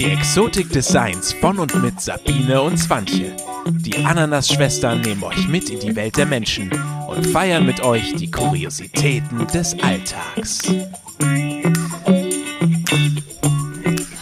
[0.00, 3.36] Die Exotik des Seins von und mit Sabine und Swantje.
[3.66, 6.72] Die Ananas-Schwestern nehmen euch mit in die Welt der Menschen
[7.06, 10.62] und feiern mit euch die Kuriositäten des Alltags.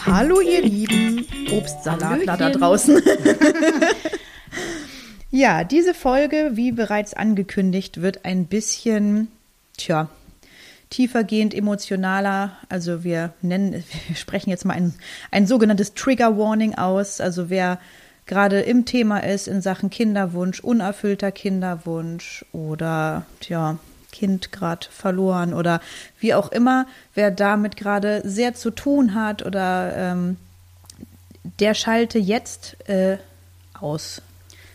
[0.05, 3.01] Hallo ihr lieben Obstsalatler da draußen.
[5.31, 9.29] ja, diese Folge, wie bereits angekündigt, wird ein bisschen,
[9.77, 10.09] tja,
[10.89, 12.51] tiefergehend emotionaler.
[12.67, 13.73] Also wir nennen,
[14.07, 14.93] wir sprechen jetzt mal ein,
[15.31, 17.21] ein sogenanntes Trigger Warning aus.
[17.21, 17.79] Also wer
[18.25, 23.79] gerade im Thema ist in Sachen Kinderwunsch, unerfüllter Kinderwunsch oder tja,
[24.11, 25.81] Kind gerade verloren oder
[26.19, 30.37] wie auch immer, wer damit gerade sehr zu tun hat oder ähm,
[31.59, 33.17] der schalte jetzt äh,
[33.79, 34.21] aus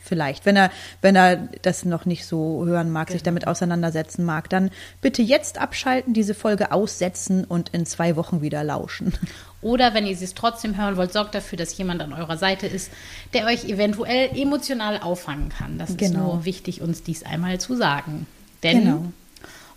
[0.05, 0.47] vielleicht.
[0.47, 4.71] Wenn er, wenn er das noch nicht so hören mag, sich damit auseinandersetzen mag, dann
[5.01, 9.15] bitte jetzt abschalten, diese Folge aussetzen und in zwei Wochen wieder lauschen.
[9.63, 12.91] Oder wenn ihr es trotzdem hören wollt, sorgt dafür, dass jemand an eurer Seite ist,
[13.33, 15.79] der euch eventuell emotional auffangen kann.
[15.79, 16.05] Das genau.
[16.05, 18.27] ist nur wichtig, uns dies einmal zu sagen.
[18.63, 19.05] Denn genau.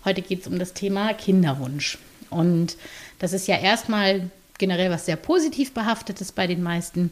[0.04, 1.98] heute geht es um das Thema Kinderwunsch.
[2.28, 2.76] Und
[3.18, 7.10] das ist ja erstmal generell was sehr positiv behaftetes bei den meisten.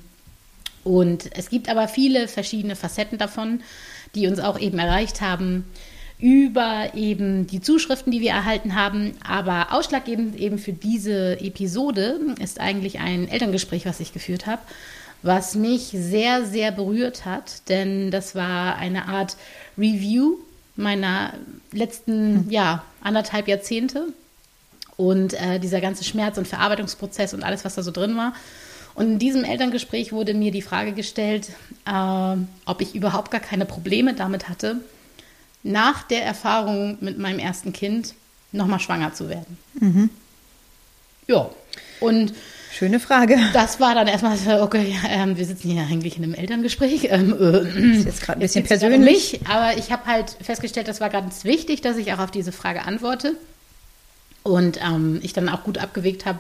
[0.87, 3.61] Und es gibt aber viele verschiedene Facetten davon,
[4.15, 5.65] die uns auch eben erreicht haben
[6.20, 9.15] über eben die Zuschriften, die wir erhalten haben.
[9.27, 14.62] Aber ausschlaggebend eben für diese Episode ist eigentlich ein Elterngespräch, was ich geführt habe,
[15.23, 19.37] was mich sehr, sehr berührt hat, denn das war eine Art
[19.77, 20.37] Review
[20.77, 21.33] meiner
[21.73, 24.06] letzten, ja, anderthalb Jahrzehnte
[24.97, 28.34] und äh, dieser ganze Schmerz- und Verarbeitungsprozess und alles, was da so drin war.
[28.97, 31.50] Und in diesem Elterngespräch wurde mir die Frage gestellt,
[31.86, 34.77] äh, ob ich überhaupt gar keine Probleme damit hatte,
[35.62, 38.14] nach der Erfahrung mit meinem ersten Kind
[38.53, 39.58] nochmal schwanger zu werden.
[39.78, 40.11] Mhm.
[41.28, 41.50] Ja,
[42.00, 42.33] und
[42.72, 43.38] Schöne Frage.
[43.55, 47.08] Das war dann erstmal so, okay, ähm, wir sitzen hier eigentlich in einem Elterngespräch.
[47.10, 49.41] Ähm, äh, ist jetzt gerade ein bisschen persönlich.
[49.48, 52.82] aber ich habe halt festgestellt, das war ganz wichtig, dass ich auch auf diese Frage
[52.82, 53.34] antworte.
[54.42, 56.38] Und ähm, ich dann auch gut abgewegt habe,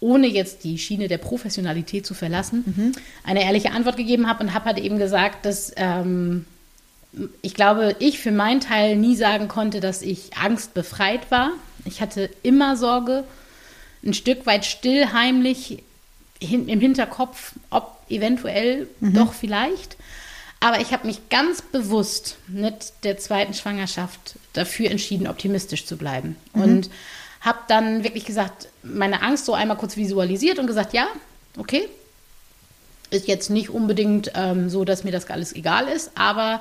[0.00, 2.92] ohne jetzt die Schiene der Professionalität zu verlassen, mhm.
[3.22, 6.46] eine ehrliche Antwort gegeben habe und habe halt eben gesagt, dass ähm,
[7.42, 11.52] ich glaube, ich für meinen Teil nie sagen konnte, dass ich angstbefreit war.
[11.84, 13.24] Ich hatte immer Sorge,
[14.04, 15.82] ein Stück weit still, heimlich
[16.40, 19.14] hin, im Hinterkopf, ob eventuell mhm.
[19.14, 19.96] doch vielleicht.
[20.60, 26.36] Aber ich habe mich ganz bewusst mit der zweiten Schwangerschaft dafür entschieden, optimistisch zu bleiben.
[26.54, 26.62] Mhm.
[26.62, 26.90] Und
[27.40, 31.06] habe dann wirklich gesagt, meine Angst so einmal kurz visualisiert und gesagt, ja,
[31.58, 31.88] okay,
[33.10, 36.60] ist jetzt nicht unbedingt ähm, so, dass mir das alles egal ist, aber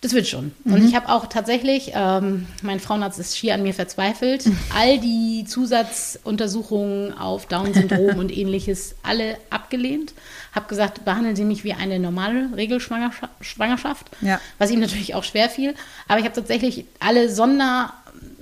[0.00, 0.52] das wird schon.
[0.62, 0.74] Mhm.
[0.74, 4.44] Und ich habe auch tatsächlich, ähm, mein Frauenarzt ist schier an mir verzweifelt,
[4.74, 10.14] all die Zusatzuntersuchungen auf Down-Syndrom und ähnliches alle abgelehnt.
[10.54, 14.40] Habe gesagt, behandeln Sie mich wie eine normale Regelschwangerschaft, ja.
[14.58, 15.74] was ihm natürlich auch schwer fiel.
[16.06, 17.92] Aber ich habe tatsächlich alle Sonder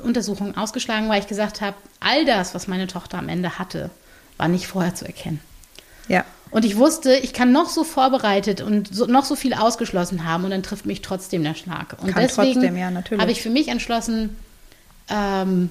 [0.06, 3.90] Untersuchungen ausgeschlagen, weil ich gesagt habe, all das, was meine Tochter am Ende hatte,
[4.36, 5.40] war nicht vorher zu erkennen.
[6.08, 6.24] Ja.
[6.50, 10.44] Und ich wusste, ich kann noch so vorbereitet und so, noch so viel ausgeschlossen haben
[10.44, 11.96] und dann trifft mich trotzdem der Schlag.
[12.00, 14.36] Und kann deswegen ja, habe ich für mich entschlossen,
[15.08, 15.70] ähm,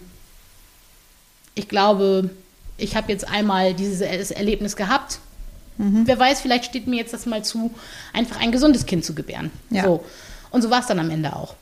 [1.56, 2.30] ich glaube,
[2.78, 5.20] ich habe jetzt einmal dieses Erlebnis gehabt.
[5.78, 6.04] Mhm.
[6.06, 7.74] Wer weiß, vielleicht steht mir jetzt das mal zu,
[8.12, 9.52] einfach ein gesundes Kind zu gebären.
[9.70, 9.86] Ja.
[9.86, 10.04] So.
[10.52, 11.56] Und so war es dann am Ende auch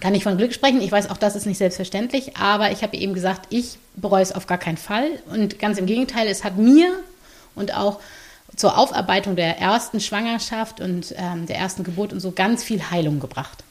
[0.00, 0.80] kann ich von Glück sprechen.
[0.80, 4.32] Ich weiß, auch das ist nicht selbstverständlich, aber ich habe eben gesagt, ich bereue es
[4.32, 5.06] auf gar keinen Fall.
[5.30, 6.92] Und ganz im Gegenteil, es hat mir
[7.54, 8.00] und auch
[8.56, 13.20] zur Aufarbeitung der ersten Schwangerschaft und ähm, der ersten Geburt und so ganz viel Heilung
[13.20, 13.64] gebracht.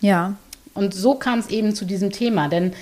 [0.00, 0.34] Ja.
[0.74, 2.74] Und so kam es eben zu diesem Thema, denn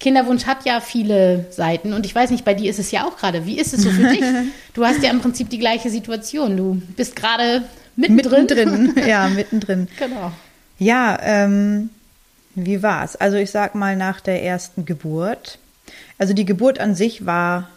[0.00, 3.16] Kinderwunsch hat ja viele Seiten und ich weiß nicht, bei dir ist es ja auch
[3.16, 3.46] gerade.
[3.46, 4.22] Wie ist es so für dich?
[4.74, 6.56] Du hast ja im Prinzip die gleiche Situation.
[6.56, 7.64] Du bist gerade
[7.96, 8.42] mittendrin.
[8.42, 9.88] Mittendrin, ja, mittendrin.
[9.98, 10.30] Genau.
[10.78, 11.90] Ja, ähm,
[12.66, 13.16] wie war es?
[13.16, 15.58] Also ich sag mal nach der ersten Geburt.
[16.18, 17.68] Also die Geburt an sich war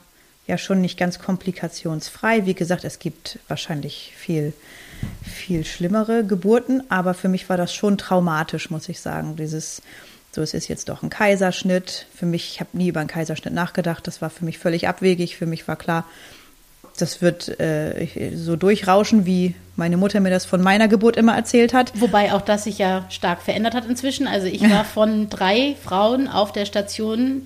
[0.48, 2.46] ja schon nicht ganz komplikationsfrei.
[2.46, 4.54] Wie gesagt, es gibt wahrscheinlich viel,
[5.24, 9.36] viel schlimmere Geburten, aber für mich war das schon traumatisch, muss ich sagen.
[9.36, 9.82] Dieses,
[10.32, 12.08] so es ist jetzt doch ein Kaiserschnitt.
[12.14, 14.08] Für mich, ich habe nie über einen Kaiserschnitt nachgedacht.
[14.08, 15.38] Das war für mich völlig abwegig.
[15.38, 16.06] Für mich war klar,
[17.02, 21.74] das wird äh, so durchrauschen, wie meine Mutter mir das von meiner Geburt immer erzählt
[21.74, 21.92] hat.
[22.00, 24.28] Wobei auch das sich ja stark verändert hat inzwischen.
[24.28, 27.42] Also ich war von drei Frauen auf der Station,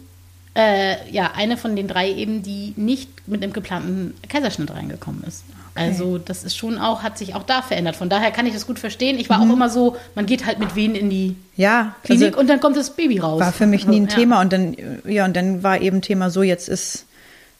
[0.55, 5.43] äh, ja, eine von den drei eben, die nicht mit einem geplanten Kaiserschnitt reingekommen ist.
[5.75, 5.87] Okay.
[5.89, 7.95] Also das ist schon auch, hat sich auch da verändert.
[7.95, 9.19] Von daher kann ich das gut verstehen.
[9.19, 9.51] Ich war mhm.
[9.51, 12.59] auch immer so, man geht halt mit wen in die ja, Klinik also und dann
[12.59, 13.39] kommt das Baby raus.
[13.39, 14.15] War für mich nie ein ja.
[14.15, 14.75] Thema und dann,
[15.05, 17.05] ja, und dann war eben Thema so, jetzt ist,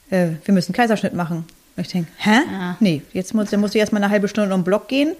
[0.10, 1.46] äh, wir müssen Kaiserschnitt machen
[1.77, 2.39] Und ich denke, hä?
[2.51, 2.77] Ja.
[2.80, 5.16] Nee, jetzt muss, dann muss ich erstmal eine halbe Stunde um den Block gehen,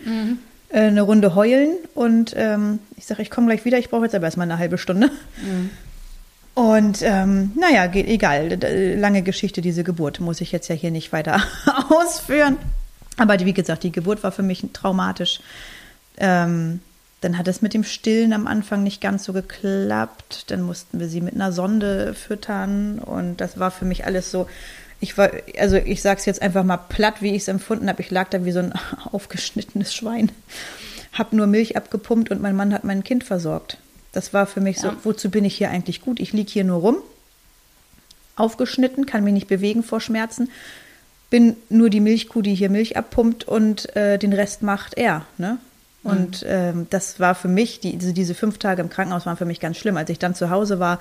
[0.70, 4.16] äh, eine Runde heulen und ähm, ich sage, ich komme gleich wieder, ich brauche jetzt
[4.16, 5.12] aber erstmal eine halbe Stunde.
[6.56, 8.58] Und ähm, naja, geht egal.
[8.98, 11.44] Lange Geschichte, diese Geburt, muss ich jetzt ja hier nicht weiter
[11.90, 12.58] ausführen.
[13.18, 15.42] Aber wie gesagt, die Geburt war für mich traumatisch.
[16.18, 16.80] Ähm,
[17.22, 20.46] dann hat es mit dem Stillen am Anfang nicht ganz so geklappt.
[20.48, 24.48] Dann mussten wir sie mit einer Sonde füttern und das war für mich alles so.
[25.06, 25.30] Ich war,
[25.60, 28.02] also ich sage es jetzt einfach mal platt, wie ich es empfunden habe.
[28.02, 28.74] Ich lag da wie so ein
[29.12, 30.32] aufgeschnittenes Schwein,
[31.14, 33.78] hab nur Milch abgepumpt und mein Mann hat mein Kind versorgt.
[34.14, 34.98] Das war für mich so, Ja.
[35.04, 36.20] wozu bin ich hier eigentlich gut?
[36.20, 36.98] Ich lieg hier nur rum,
[38.36, 40.50] aufgeschnitten, kann mich nicht bewegen vor Schmerzen,
[41.30, 45.28] bin nur die Milchkuh, die hier Milch abpumpt und äh, den Rest macht er.
[45.38, 45.60] Ne?
[46.02, 49.46] Und ähm, das war für mich, die, diese, diese fünf Tage im Krankenhaus waren für
[49.46, 49.98] mich ganz schlimm.
[49.98, 51.00] Als ich dann zu Hause war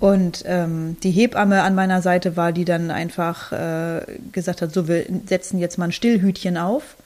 [0.00, 4.00] und ähm, die Hebamme an meiner Seite war, die dann einfach äh,
[4.32, 6.96] gesagt hat, so, wir setzen jetzt mal ein Stillhütchen auf.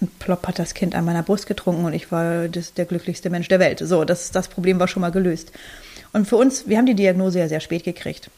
[0.00, 3.30] Und plopp hat das Kind an meiner Brust getrunken und ich war das, der glücklichste
[3.30, 3.80] Mensch der Welt.
[3.80, 5.50] So, das, das Problem war schon mal gelöst.
[6.12, 8.30] Und für uns, wir haben die Diagnose ja sehr spät gekriegt.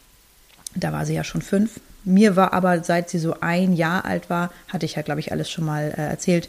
[0.75, 1.81] Da war sie ja schon fünf.
[2.05, 5.33] Mir war aber, seit sie so ein Jahr alt war, hatte ich ja, glaube ich,
[5.33, 6.49] alles schon mal äh, erzählt,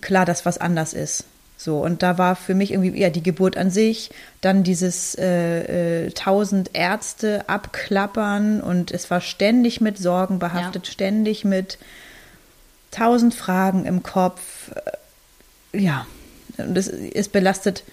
[0.00, 1.24] klar, dass was anders ist.
[1.58, 4.10] So, und da war für mich irgendwie eher die Geburt an sich,
[4.42, 11.44] dann dieses äh, äh, tausend Ärzte abklappern und es war ständig mit Sorgen behaftet, ständig
[11.44, 11.78] mit
[12.90, 14.70] tausend Fragen im Kopf.
[15.72, 16.06] Äh, Ja,
[16.58, 17.84] und es, es belastet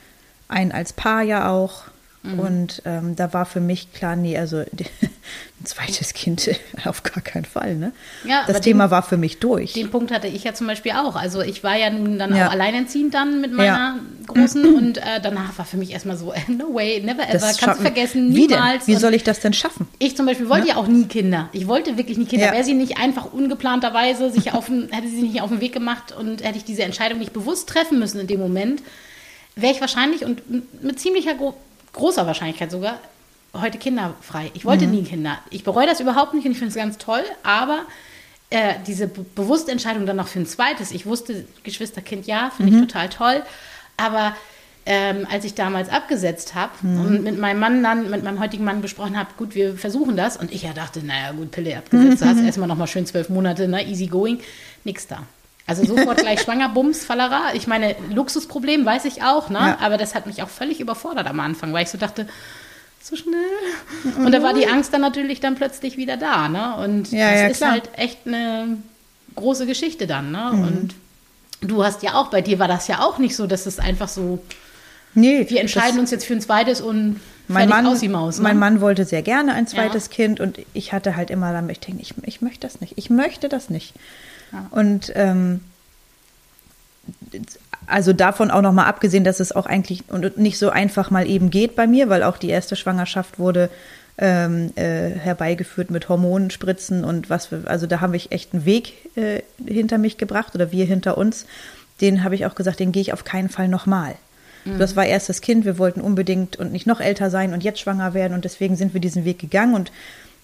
[0.50, 1.84] einen als Paar ja auch.
[2.26, 2.40] Mhm.
[2.40, 6.50] Und ähm, da war für mich klar, nee, also ein zweites Kind
[6.86, 7.76] auf gar keinen Fall.
[7.76, 7.92] Ne?
[8.26, 9.74] Ja, das Thema den- war für mich durch.
[9.74, 11.18] Den Punkt hatte ich ja zum Beispiel auch.
[11.18, 12.48] Also ich war ja nun dann Ja.
[12.48, 16.74] auch alleinerziehend dann mit meiner Großen und äh, danach war für mich erstmal so, no
[16.74, 18.88] way, never ever, kannst du vergessen, Wie niemals.
[18.88, 19.88] Wie Und soll ich das denn schaffen?
[20.00, 21.50] ich zum Beispiel wollte ja auch nie Kinder.
[21.52, 22.46] Ich wollte wirklich nie Kinder.
[22.48, 22.52] Ja.
[22.54, 25.74] Wäre sie nicht einfach ungeplanterweise sich auf den, hätte sie sich nicht auf den Weg
[25.74, 28.82] gemacht und hätte ich diese Entscheidung nicht bewusst treffen müssen in dem Moment,
[29.58, 30.42] wäre ich wahrscheinlich und
[30.82, 31.34] mit ziemlicher
[31.94, 33.00] großer Wahrscheinlichkeit sogar
[33.54, 34.52] heute kinderfrei.
[34.54, 35.38] Ich wollte nie Kinder.
[35.52, 37.82] Ich bereue das überhaupt nicht und ich finde es ganz toll, aber
[38.50, 42.76] äh, diese be bewusste Entscheidung dann noch für ein zweites, ich wusste, Geschwisterkind ja, finde
[42.76, 43.44] ich total toll,
[43.98, 44.36] aber
[44.86, 48.82] ähm, als ich damals abgesetzt habe und mit meinem Mann dann, mit meinem heutigen Mann
[48.82, 50.36] besprochen habe, gut, wir versuchen das.
[50.36, 53.68] Und ich ja dachte, naja gut, Pille abgesetzt, du hast erstmal nochmal schön zwölf Monate,
[53.68, 54.40] ne, easy going,
[54.84, 55.24] nix da.
[55.66, 57.54] Also sofort gleich schwanger, Bums, Fallera.
[57.54, 59.60] Ich meine, Luxusproblem weiß ich auch, ne?
[59.60, 59.78] Ja.
[59.82, 62.28] aber das hat mich auch völlig überfordert am Anfang, weil ich so dachte,
[63.02, 63.34] so schnell.
[64.26, 66.76] Und da war die Angst dann natürlich dann plötzlich wieder da, ne?
[66.78, 67.72] Und Ja, das ja, ist klar.
[67.72, 68.78] halt echt eine
[69.36, 70.52] große Geschichte dann, ne?
[70.52, 70.96] Und
[71.62, 74.08] du hast ja auch, bei dir war das ja auch nicht so, dass es einfach
[74.08, 74.40] so,
[75.16, 78.38] Nee, wir entscheiden uns jetzt für ein zweites und mein Mann, aus die Maus.
[78.38, 78.44] Ne?
[78.44, 80.14] mein Mann wollte sehr gerne ein zweites Ja.
[80.14, 82.94] Kind und ich hatte halt immer damit, ich denke, ich, ich möchte das nicht.
[82.98, 83.94] Ich möchte das nicht.
[84.54, 84.68] Ja.
[84.72, 85.62] Und ähm,
[87.86, 91.50] also davon auch nochmal abgesehen, dass es auch eigentlich und nicht so einfach mal eben
[91.50, 93.70] geht bei mir, weil auch die erste Schwangerschaft wurde
[94.18, 98.94] ähm, äh, herbeigeführt mit Hormonspritzen und was für, also da habe ich echt einen Weg
[99.18, 101.46] äh, hinter mich gebracht oder wir hinter uns.
[102.00, 104.16] Den habe ich auch gesagt, den gehe ich auf keinen Fall nochmal.
[104.78, 108.14] Das war erstes Kind, wir wollten unbedingt und nicht noch älter sein und jetzt schwanger
[108.14, 109.92] werden und deswegen sind wir diesen Weg gegangen und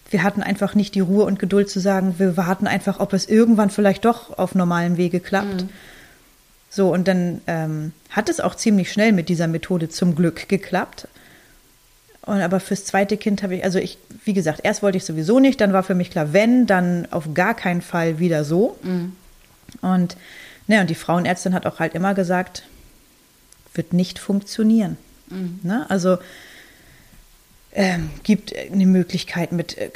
[0.09, 3.27] wir hatten einfach nicht die Ruhe und Geduld zu sagen, wir warten einfach, ob es
[3.27, 5.65] irgendwann vielleicht doch auf normalem Wege klappt.
[6.69, 11.07] So, und dann ähm, hat es auch ziemlich schnell mit dieser Methode zum Glück geklappt.
[12.21, 15.39] Und aber fürs zweite Kind habe ich, also ich, wie gesagt, erst wollte ich sowieso
[15.39, 18.77] nicht, dann war für mich klar, wenn, dann auf gar keinen Fall wieder so.
[19.81, 20.15] Und,
[20.67, 22.63] ne, und die Frauenärztin hat auch halt immer gesagt,
[23.73, 24.97] wird nicht funktionieren.
[25.63, 25.85] Ne?
[25.89, 26.17] Also
[27.73, 29.91] ähm, gibt eine Möglichkeit mit, äh,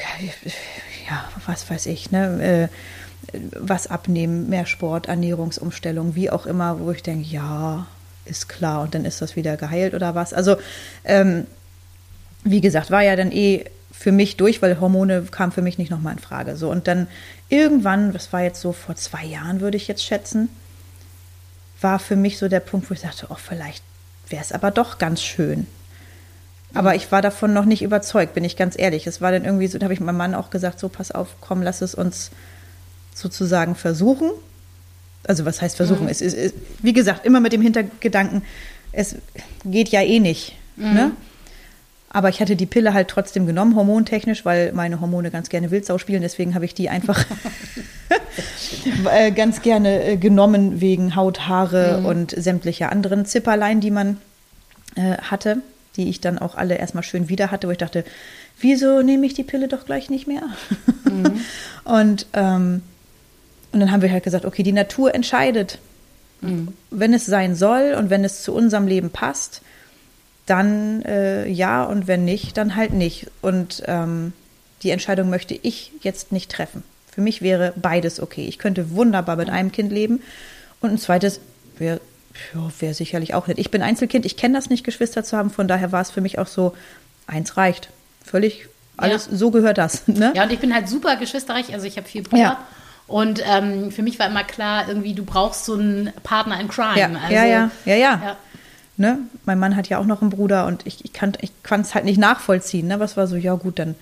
[1.10, 6.92] ja, was weiß ich, ne, äh, was abnehmen, mehr Sport, Ernährungsumstellung, wie auch immer, wo
[6.92, 7.88] ich denke, ja,
[8.26, 10.34] ist klar und dann ist das wieder geheilt oder was.
[10.34, 10.58] Also,
[11.04, 11.46] ähm,
[12.44, 15.92] wie gesagt, war ja dann eh für mich durch, weil Hormone kamen für mich nicht
[15.92, 16.58] nochmal in Frage.
[16.58, 17.08] So, und dann
[17.50, 20.50] irgendwann, das war jetzt so vor zwei Jahren, würde ich jetzt schätzen,
[21.80, 23.84] war für mich so der Punkt, wo ich dachte, oh, vielleicht
[24.30, 25.68] wäre es aber doch ganz schön.
[26.74, 29.06] Aber ich war davon noch nicht überzeugt, bin ich ganz ehrlich.
[29.06, 31.36] Es war dann irgendwie so, da habe ich meinem Mann auch gesagt, so pass auf,
[31.40, 32.32] komm, lass es uns
[33.14, 34.32] sozusagen versuchen.
[35.26, 36.10] Also was heißt versuchen?
[36.10, 38.44] Es ist, wie gesagt, immer mit dem Hintergedanken,
[38.92, 39.16] es
[39.64, 40.56] geht ja eh nicht.
[40.76, 41.12] Ne?
[42.10, 45.98] Aber ich hatte die Pille halt trotzdem genommen, hormontechnisch, weil meine Hormone ganz gerne Wildsau
[45.98, 46.22] spielen.
[46.22, 47.26] Deswegen habe ich die einfach
[49.12, 54.18] äh, ganz gerne äh, genommen wegen Haut, Haare und sämtlicher anderen Zipperlein, die man
[54.96, 55.62] äh, hatte.
[55.96, 58.04] Die ich dann auch alle erstmal schön wieder hatte, wo ich dachte,
[58.60, 60.44] wieso nehme ich die Pille doch gleich nicht mehr?
[61.06, 61.42] Mhm.
[61.84, 62.82] und, ähm,
[63.72, 65.80] und dann haben wir halt gesagt, okay, die Natur entscheidet,
[66.42, 66.70] mhm.
[66.90, 69.62] wenn es sein soll und wenn es zu unserem Leben passt,
[70.46, 73.28] dann äh, ja und wenn nicht, dann halt nicht.
[73.42, 74.34] Und ähm,
[74.82, 76.84] die Entscheidung möchte ich jetzt nicht treffen.
[77.10, 78.46] Für mich wäre beides okay.
[78.46, 80.22] Ich könnte wunderbar mit einem Kind leben
[80.82, 81.40] und ein zweites
[81.78, 82.02] wäre
[82.54, 83.60] ja, wär sicherlich auch nicht.
[83.60, 86.22] Ich bin Einzelkind, ich kenne das nicht, Geschwister zu haben, von daher war es für
[86.22, 86.76] mich auch so,
[87.28, 87.90] eins reicht.
[88.24, 89.38] Völlig alles, ja.
[89.38, 90.08] so gehört das.
[90.08, 90.34] Ne?
[90.36, 92.42] Ja, und ich bin halt super geschwisterreich, also ich habe vier Brüder.
[92.42, 92.68] Ja.
[93.08, 97.00] Und ähm, für mich war immer klar, irgendwie, du brauchst so einen Partner in Crime.
[97.00, 98.22] Ja, also, ja, ja, ja, ja.
[98.24, 98.38] ja.
[98.96, 99.20] Ne?
[99.46, 101.36] Mein Mann hat ja auch noch einen Bruder und ich, ich kann
[101.82, 102.88] es halt nicht nachvollziehen.
[102.88, 103.00] Ne?
[103.00, 103.96] Was war so, ja gut, dann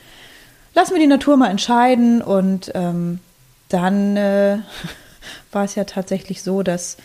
[0.76, 2.22] lassen wir die Natur mal entscheiden.
[2.22, 3.20] Und ähm,
[3.70, 4.58] dann äh,
[5.52, 6.98] war es ja tatsächlich so, dass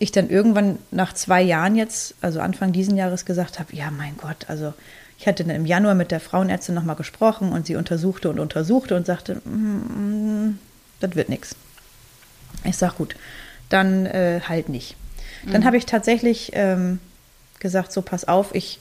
[0.00, 4.16] ich dann irgendwann nach zwei Jahren jetzt, also Anfang diesen Jahres, gesagt habe, ja mein
[4.16, 4.74] Gott, also
[5.18, 8.94] ich hatte dann im Januar mit der Frauenärztin nochmal gesprochen und sie untersuchte und untersuchte
[8.94, 10.58] und sagte, mm, mm
[11.00, 11.54] das wird nichts.
[12.64, 13.14] Ich sag gut,
[13.68, 14.96] dann äh, halt nicht.
[15.44, 15.66] Dann mhm.
[15.66, 16.98] habe ich tatsächlich ähm,
[17.60, 18.80] gesagt, so pass auf, ich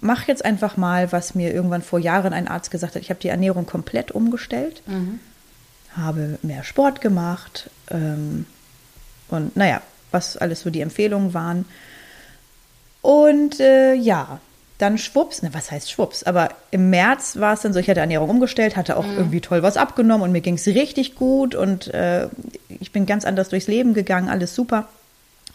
[0.00, 3.02] mache jetzt einfach mal, was mir irgendwann vor Jahren ein Arzt gesagt hat.
[3.02, 5.20] Ich habe die Ernährung komplett umgestellt, mhm.
[5.94, 8.46] habe mehr Sport gemacht ähm,
[9.28, 11.64] und naja, was alles so die Empfehlungen waren.
[13.00, 14.40] Und äh, ja,
[14.78, 16.22] dann schwupps, ne, was heißt schwupps?
[16.24, 19.16] Aber im März war es dann so, ich hatte Ernährung umgestellt, hatte auch mhm.
[19.16, 22.28] irgendwie toll was abgenommen und mir ging es richtig gut und äh,
[22.68, 24.88] ich bin ganz anders durchs Leben gegangen, alles super.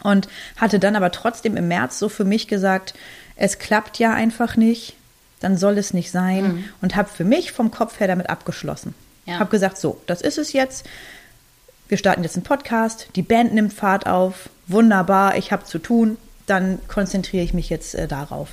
[0.02, 2.94] Und hatte dann aber trotzdem im März so für mich gesagt,
[3.36, 4.94] es klappt ja einfach nicht,
[5.40, 6.44] dann soll es nicht sein.
[6.44, 6.64] Mhm.
[6.80, 8.94] Und habe für mich vom Kopf her damit abgeschlossen.
[9.26, 9.38] Ja.
[9.38, 10.86] Habe gesagt, so, das ist es jetzt.
[11.88, 16.18] Wir starten jetzt einen Podcast, die Band nimmt Fahrt auf, wunderbar, ich habe zu tun,
[16.46, 18.50] dann konzentriere ich mich jetzt äh, darauf.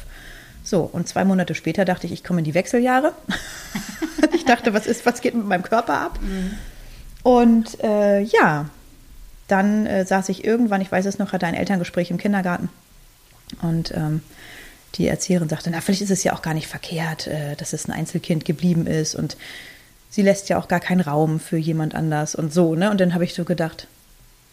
[0.63, 3.13] So, und zwei Monate später dachte ich, ich komme in die Wechseljahre.
[4.33, 6.19] ich dachte, was ist, was geht mit meinem Körper ab?
[6.21, 6.53] Mhm.
[7.23, 8.69] Und äh, ja,
[9.47, 12.69] dann äh, saß ich irgendwann, ich weiß es noch, hatte ein Elterngespräch im Kindergarten.
[13.61, 14.21] Und ähm,
[14.95, 17.87] die Erzieherin sagte, na, vielleicht ist es ja auch gar nicht verkehrt, äh, dass es
[17.87, 19.37] ein Einzelkind geblieben ist und
[20.09, 22.91] sie lässt ja auch gar keinen Raum für jemand anders und so, ne?
[22.91, 23.87] Und dann habe ich so gedacht,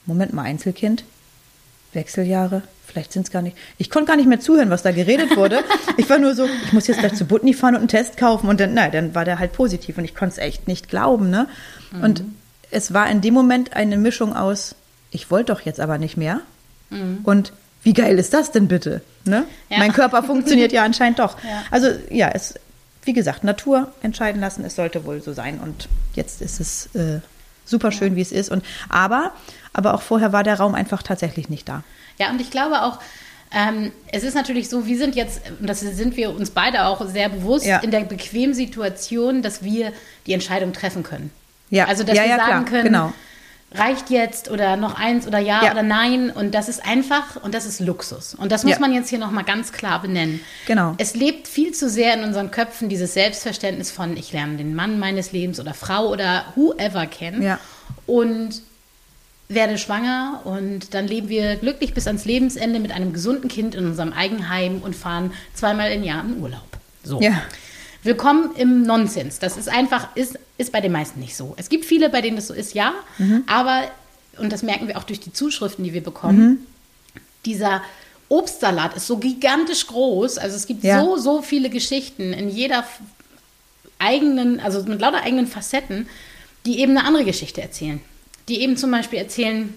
[0.06, 1.04] Moment mal, Einzelkind,
[1.92, 3.56] Wechseljahre, vielleicht sind es gar nicht.
[3.78, 5.62] Ich konnte gar nicht mehr zuhören, was da geredet wurde.
[5.99, 8.49] Ich war nur so, ich muss jetzt gleich zu Butni fahren und einen Test kaufen
[8.49, 11.28] und dann, nein, dann war der halt positiv und ich konnte es echt nicht glauben,
[11.28, 11.49] ne?
[11.92, 12.02] Mhm.
[12.02, 12.25] Und
[12.71, 14.75] es war in dem Moment eine Mischung aus,
[15.11, 16.40] ich wollte doch jetzt aber nicht mehr
[16.88, 17.18] mhm.
[17.25, 19.02] und wie geil ist das denn bitte?
[19.25, 19.44] Ne?
[19.68, 19.78] Ja.
[19.78, 21.37] Mein Körper funktioniert ja anscheinend doch.
[21.42, 21.64] Ja.
[21.71, 22.54] Also ja, es,
[23.04, 25.59] wie gesagt, Natur entscheiden lassen, es sollte wohl so sein.
[25.61, 27.21] Und jetzt ist es äh,
[27.64, 28.16] super schön, ja.
[28.16, 28.50] wie es ist.
[28.50, 29.32] Und aber,
[29.73, 31.82] aber auch vorher war der Raum einfach tatsächlich nicht da.
[32.18, 32.99] Ja, und ich glaube auch,
[33.54, 37.06] ähm, es ist natürlich so, wir sind jetzt, und das sind wir uns beide auch
[37.06, 37.78] sehr bewusst, ja.
[37.78, 39.92] in der bequemen Situation, dass wir
[40.26, 41.30] die Entscheidung treffen können.
[41.71, 42.64] Ja, also dass ja, wir sagen klar.
[42.64, 43.12] können, genau
[43.75, 46.31] reicht jetzt oder noch eins oder ja, ja, oder nein.
[46.31, 48.35] Und das ist einfach und das ist Luxus.
[48.35, 48.79] Und das muss ja.
[48.79, 50.41] man jetzt hier nochmal ganz klar benennen.
[50.67, 50.95] Genau.
[50.99, 54.99] Es lebt viel zu sehr in unseren Köpfen dieses Selbstverständnis von, ich lerne den Mann
[54.99, 57.43] meines Lebens oder Frau oder whoever kennen.
[57.43, 57.59] Ja.
[58.07, 58.62] Und
[59.49, 63.85] werde schwanger und dann leben wir glücklich bis ans Lebensende mit einem gesunden Kind in
[63.87, 66.61] unserem Eigenheim und fahren zweimal im Jahr in Urlaub.
[67.05, 67.21] So.
[67.21, 67.43] Ja.
[68.04, 69.38] Willkommen im Nonsens.
[69.38, 71.54] Das ist einfach, ist, ist bei den meisten nicht so.
[71.56, 72.94] Es gibt viele, bei denen das so ist, ja.
[73.18, 73.44] Mhm.
[73.47, 73.85] Aber,
[74.38, 76.59] und das merken wir auch durch die Zuschriften, die wir bekommen, mhm.
[77.47, 77.80] dieser
[78.28, 80.38] Obstsalat ist so gigantisch groß.
[80.38, 81.00] Also es gibt ja.
[81.00, 82.85] so, so viele Geschichten in jeder
[84.00, 86.09] eigenen, also mit lauter eigenen Facetten,
[86.66, 88.00] die eben eine andere Geschichte erzählen.
[88.49, 89.73] Die eben zum Beispiel erzählen,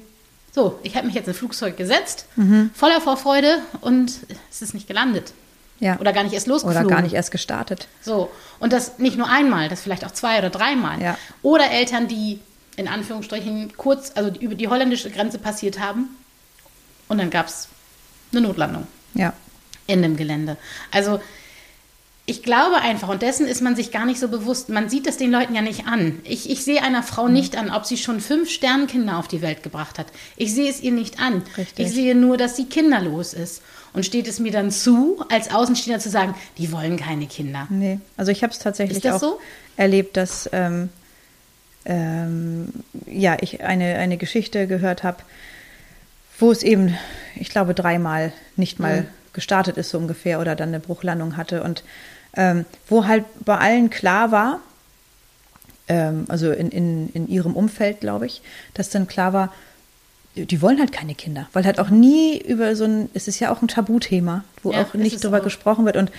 [0.51, 2.71] so, ich habe mich jetzt in ein Flugzeug gesetzt, mhm.
[2.73, 4.13] voller Vorfreude und
[4.49, 5.33] es ist nicht gelandet.
[5.79, 5.99] Ja.
[5.99, 6.85] Oder gar nicht erst losgeflogen.
[6.85, 7.87] Oder gar nicht erst gestartet.
[8.01, 8.31] So.
[8.59, 11.01] Und das nicht nur einmal, das vielleicht auch zwei oder dreimal.
[11.01, 11.17] Ja.
[11.41, 12.39] Oder Eltern, die
[12.77, 16.09] in Anführungsstrichen kurz, also über die holländische Grenze passiert haben
[17.07, 17.67] und dann gab es
[18.31, 18.87] eine Notlandung.
[19.13, 19.33] Ja.
[19.87, 20.57] In dem Gelände.
[20.91, 21.21] Also
[22.27, 25.17] ich glaube einfach, und dessen ist man sich gar nicht so bewusst, man sieht es
[25.17, 26.19] den Leuten ja nicht an.
[26.23, 27.33] Ich, ich sehe einer Frau mhm.
[27.33, 30.07] nicht an, ob sie schon fünf Sternkinder auf die Welt gebracht hat.
[30.35, 31.43] Ich sehe es ihr nicht an.
[31.55, 31.85] Richtig.
[31.85, 33.61] Ich sehe nur, dass sie kinderlos ist.
[33.93, 37.67] Und steht es mir dann zu, als Außenstehender zu sagen, die wollen keine Kinder?
[37.69, 39.39] Nee, also ich habe es tatsächlich auch so?
[39.77, 40.89] erlebt, dass ähm,
[41.85, 42.69] ähm,
[43.05, 45.19] ja, ich eine, eine Geschichte gehört habe,
[46.39, 46.97] wo es eben,
[47.35, 49.07] ich glaube, dreimal nicht mal mhm.
[49.31, 51.63] gestartet ist, so ungefähr, oder dann eine Bruchlandung hatte.
[51.63, 51.83] Und
[52.35, 54.59] ähm, wo halt bei allen klar war,
[55.87, 58.41] ähm, also in, in, in ihrem Umfeld, glaube ich,
[58.73, 59.53] dass dann klar war,
[60.35, 63.51] die wollen halt keine Kinder, weil halt auch nie über so ein, es ist ja
[63.53, 65.43] auch ein Tabuthema, wo Ja, auch nicht drüber auch.
[65.43, 66.11] gesprochen wird und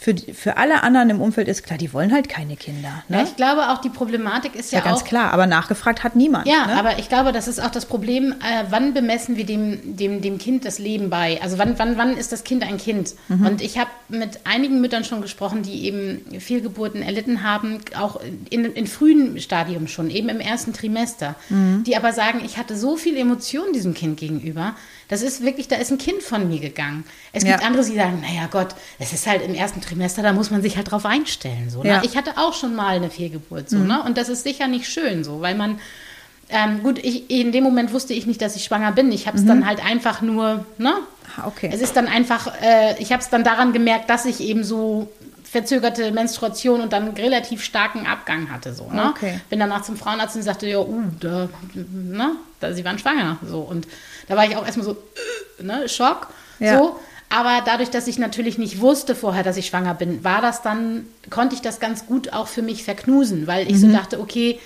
[0.00, 3.04] für, für alle anderen im Umfeld ist klar, die wollen halt keine Kinder.
[3.08, 3.18] Ne?
[3.18, 5.04] Ja, ich glaube auch, die Problematik ist ja, ja, ganz auch.
[5.04, 6.46] klar, aber nachgefragt hat niemand.
[6.46, 6.72] Ja, ne?
[6.78, 10.38] aber ich glaube, das ist auch das Problem, äh, wann bemessen wir dem, dem, dem
[10.38, 11.38] Kind das Leben bei?
[11.42, 13.14] Also wann, wann, wann ist das Kind ein Kind?
[13.28, 13.44] Mhm.
[13.46, 18.64] Und ich habe mit einigen Müttern schon gesprochen, die eben Fehlgeburten erlitten haben, auch in,
[18.64, 21.84] in frühen Stadium schon, eben im ersten Trimester, Mhm.
[21.84, 24.74] die aber sagen, ich hatte so viel Emotion diesem Kind gegenüber,
[25.10, 27.04] das ist wirklich, da ist ein Kind von mir gegangen.
[27.32, 27.66] Es gibt Ja.
[27.66, 30.76] andere, die sagen, naja Gott, es ist halt im ersten Trimester, da muss man sich
[30.76, 31.68] halt drauf einstellen.
[31.68, 31.88] So, ne?
[31.90, 31.98] Ja.
[31.98, 32.04] Mhm.
[32.04, 34.02] Ich hatte auch schon mal eine Fehlgeburt, so, ne?
[34.02, 35.80] Und das ist sicher nicht schön, so, weil man
[36.52, 39.12] ähm, gut, ich, in dem Moment wusste ich nicht, dass ich schwanger bin.
[39.12, 40.94] Ich habe es dann halt einfach nur, ne?
[41.36, 41.70] Ah, okay.
[41.72, 45.08] Es ist dann einfach, äh, ich habe es dann daran gemerkt, dass ich eben so
[45.50, 48.72] verzögerte Menstruation und dann einen relativ starken Abgang hatte.
[48.72, 49.06] So, ne?
[49.10, 49.40] Okay.
[49.50, 52.36] Bin danach zum Frauenarzt und sagte, ja, uh, da, ne?
[52.60, 53.38] da, sie waren schwanger.
[53.44, 53.58] So.
[53.60, 53.88] Und
[54.28, 54.92] da war ich auch erstmal so,
[55.58, 55.88] äh, ne?
[55.88, 56.28] Schock.
[56.60, 56.78] Ja.
[56.78, 57.00] So.
[57.30, 61.06] Aber dadurch, dass ich natürlich nicht wusste vorher, dass ich schwanger bin, war das dann,
[61.30, 64.60] konnte ich das ganz gut auch für mich verknusen, weil ich so dachte, okay,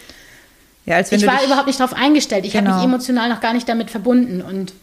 [0.86, 2.44] ja, ich war überhaupt nicht darauf eingestellt.
[2.44, 2.76] Ich habe Genau.
[2.76, 4.42] mich emotional noch gar nicht damit verbunden.
[4.42, 4.74] Und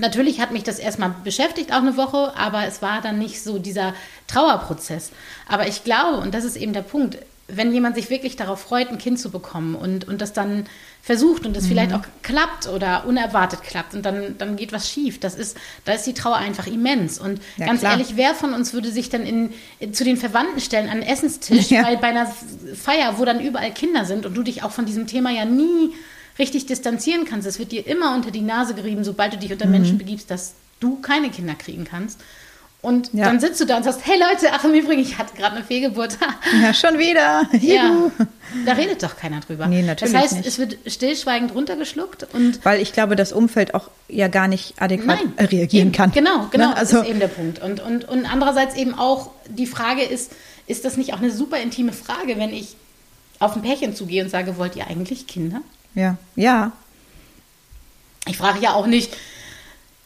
[0.00, 3.58] natürlich hat mich das erstmal beschäftigt, auch eine Woche, aber es war dann nicht so
[3.58, 3.94] dieser
[4.26, 5.10] Trauerprozess.
[5.48, 8.88] Aber ich glaube, und das ist eben der Punkt, wenn jemand sich wirklich darauf freut,
[8.88, 10.66] ein Kind zu bekommen und, und das dann
[11.00, 11.96] versucht und das vielleicht Mhm.
[11.98, 16.04] auch klappt oder unerwartet klappt und dann, dann geht was schief, das ist, da ist
[16.08, 17.20] die Trauer einfach immens.
[17.20, 17.92] Und Ja, ganz klar.
[17.92, 21.08] ehrlich, wer von uns würde sich dann in, in, zu den Verwandten stellen an den
[21.08, 21.84] Essenstisch, Ja.
[21.84, 22.26] weil bei einer
[22.74, 25.94] Feier, wo dann überall Kinder sind und du dich auch von diesem Thema ja nie
[26.38, 27.46] richtig distanzieren kannst.
[27.46, 29.54] Es wird dir immer unter die Nase gerieben, sobald du dich Mhm.
[29.54, 32.20] unter Menschen begibst, dass du keine Kinder kriegen kannst.
[32.82, 33.24] Und Ja.
[33.24, 35.64] dann sitzt du da und sagst, hey Leute, ach im Übrigen, ich hatte gerade eine
[35.64, 36.18] Fehlgeburt.
[36.62, 37.48] ja, schon wieder.
[37.60, 38.10] ja,
[38.64, 39.66] da redet doch keiner drüber.
[39.66, 40.46] Nee, natürlich Das heißt, nicht.
[40.46, 45.18] es wird stillschweigend runtergeschluckt und Weil ich glaube, das Umfeld auch ja gar nicht adäquat
[45.36, 46.12] Nein, reagieren eben, kann.
[46.12, 46.76] Genau, genau, Ne?
[46.76, 47.60] Also, das ist eben der Punkt.
[47.60, 50.30] Und, und, und andererseits eben auch die Frage ist,
[50.68, 52.76] ist das nicht auch eine super intime Frage, wenn ich
[53.40, 55.60] auf ein Pärchen zugehe und sage, wollt ihr eigentlich Kinder?
[55.96, 56.70] Ja, ja.
[58.28, 59.16] Ich frage ja auch nicht,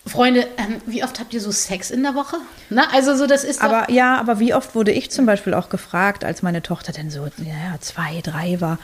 [0.07, 2.37] Freunde, ähm, wie oft habt ihr so Sex in der Woche?
[2.71, 5.69] Na, also so, das ist Aber ja, aber wie oft wurde ich zum Beispiel auch
[5.69, 8.79] gefragt, als meine Tochter denn so ja, zwei, drei war,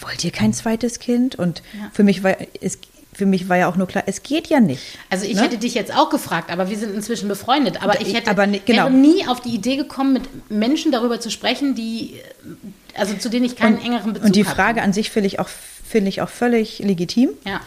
[0.00, 1.36] wollt ihr kein zweites Kind?
[1.36, 1.90] Und Ja.
[1.92, 2.78] für mich war es
[3.14, 4.98] für mich war ja auch nur klar, es geht ja nicht.
[5.10, 5.42] also ich ne?
[5.42, 7.82] hätte dich jetzt auch gefragt, aber wir sind inzwischen befreundet.
[7.82, 8.84] Aber ich hätte Aber ni- genau.
[8.84, 13.28] wäre nie auf die Idee gekommen, mit Menschen darüber zu sprechen, die, äh, also zu
[13.28, 14.54] denen ich keinen engeren Bezug Und die habe.
[14.56, 15.48] Frage an sich finde ich auch
[15.84, 17.30] finde ich auch völlig legitim.
[17.44, 17.60] Ja.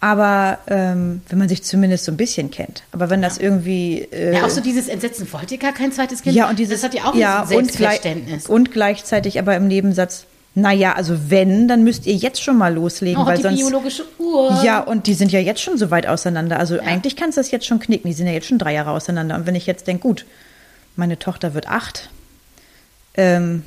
[0.00, 2.84] Aber ähm, wenn man sich zumindest so ein bisschen kennt.
[2.92, 6.22] Aber wenn das irgendwie äh, ja, auch so dieses Entsetzen, wollt ihr gar kein zweites
[6.22, 6.36] Kind?
[6.36, 8.46] ja und dieses das hat ja auch ja, ein und, Selbstverständnis.
[8.46, 13.22] und gleichzeitig aber im Nebensatz, naja, also wenn, dann müsst ihr jetzt schon mal loslegen,
[13.22, 14.60] oh, weil die sonst biologische Uhr.
[14.62, 16.60] Ja, und die sind ja jetzt schon so weit auseinander.
[16.60, 18.08] Also eigentlich kannst du das jetzt schon knicken.
[18.08, 19.34] Die sind ja jetzt schon drei Jahre auseinander.
[19.36, 20.26] Und wenn ich jetzt denke, gut,
[20.96, 22.08] meine Tochter wird acht,
[23.14, 23.62] ähm,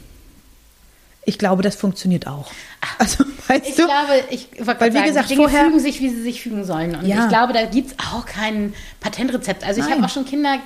[1.26, 2.52] ich glaube, das funktioniert auch.
[2.98, 3.86] Also, weißt Ich du?
[3.86, 6.96] glaube, ich Weil, wie gesagt, die Dinge vorher- fügen sich, wie sie sich fügen sollen.
[6.96, 7.24] Und Ja.
[7.24, 9.64] ich glaube, da gibt es auch kein Patentrezept.
[9.64, 9.98] Also ich Nein.
[9.98, 10.58] habe auch schon Kinder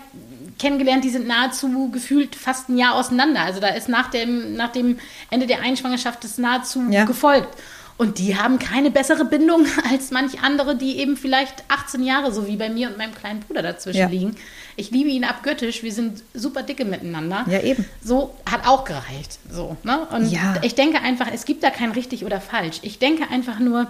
[0.57, 3.41] kennengelernt, die sind nahezu gefühlt fast ein Jahr auseinander.
[3.41, 7.03] Also da ist nach dem, nach dem Ende der Einschwangerschaft das nahezu Ja.
[7.03, 7.49] gefolgt.
[7.97, 12.47] Und die haben keine bessere Bindung als manch andere, die eben vielleicht 18 Jahre, so
[12.47, 14.07] wie bei mir und meinem kleinen Bruder dazwischen Ja.
[14.07, 14.35] liegen.
[14.77, 17.45] Ich liebe ihn abgöttisch, wir sind super dicke miteinander.
[17.49, 17.85] Ja, eben.
[18.03, 19.39] So hat auch gereicht.
[19.49, 20.05] So, ne?
[20.11, 20.55] Und Ja.
[20.63, 22.79] ich denke einfach, es gibt da kein richtig oder falsch.
[22.81, 23.87] Ich denke einfach nur,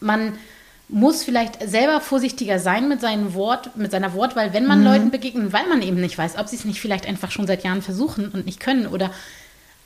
[0.00, 0.38] man
[0.88, 4.68] muss vielleicht selber vorsichtiger sein mit, seinem Wort, mit seiner Wortwahl, wenn Mhm.
[4.68, 7.46] man Leuten begegnet, weil man eben nicht weiß, ob sie es nicht vielleicht einfach schon
[7.46, 9.10] seit Jahren versuchen und nicht können oder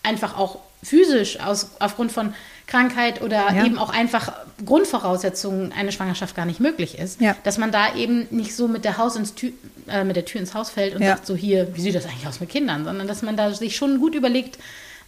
[0.02, 2.34] einfach auch physisch aus, aufgrund von
[2.66, 3.64] Krankheit oder Ja.
[3.66, 4.32] eben auch einfach
[4.64, 7.36] Grundvoraussetzungen eine Schwangerschaft gar nicht möglich ist, Ja.
[7.44, 9.50] dass man da eben nicht so mit der, Haus ins Tür,
[9.88, 11.10] äh, mit der Tür ins Haus fällt und Ja.
[11.16, 13.76] sagt so hier, wie sieht das eigentlich aus mit Kindern, sondern dass man da sich
[13.76, 14.58] schon gut überlegt,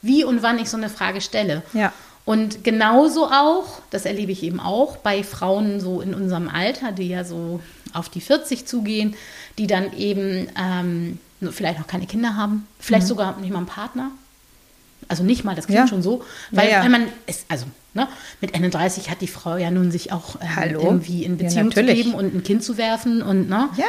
[0.02, 1.62] wie und wann ich so eine Frage stelle.
[2.24, 7.08] Und genauso auch, das erlebe ich eben auch bei Frauen so in unserem Alter, die
[7.08, 7.60] ja so
[7.92, 9.14] auf die 40 zugehen,
[9.58, 11.18] die dann eben ähm,
[11.52, 14.10] vielleicht noch keine Kinder haben, vielleicht sogar nicht mal einen Partner.
[15.08, 15.80] Also nicht mal, das klingt.
[15.82, 15.86] Ja.
[15.88, 16.82] schon so, weil, Ja, ja.
[16.82, 18.08] weil man ist, also ne,
[18.40, 21.84] mit Ende 30 hat die Frau ja nun sich auch ähm, irgendwie in Beziehung zu
[21.84, 23.68] geben und ein Kind zu werfen und ne.
[23.76, 23.84] Ja.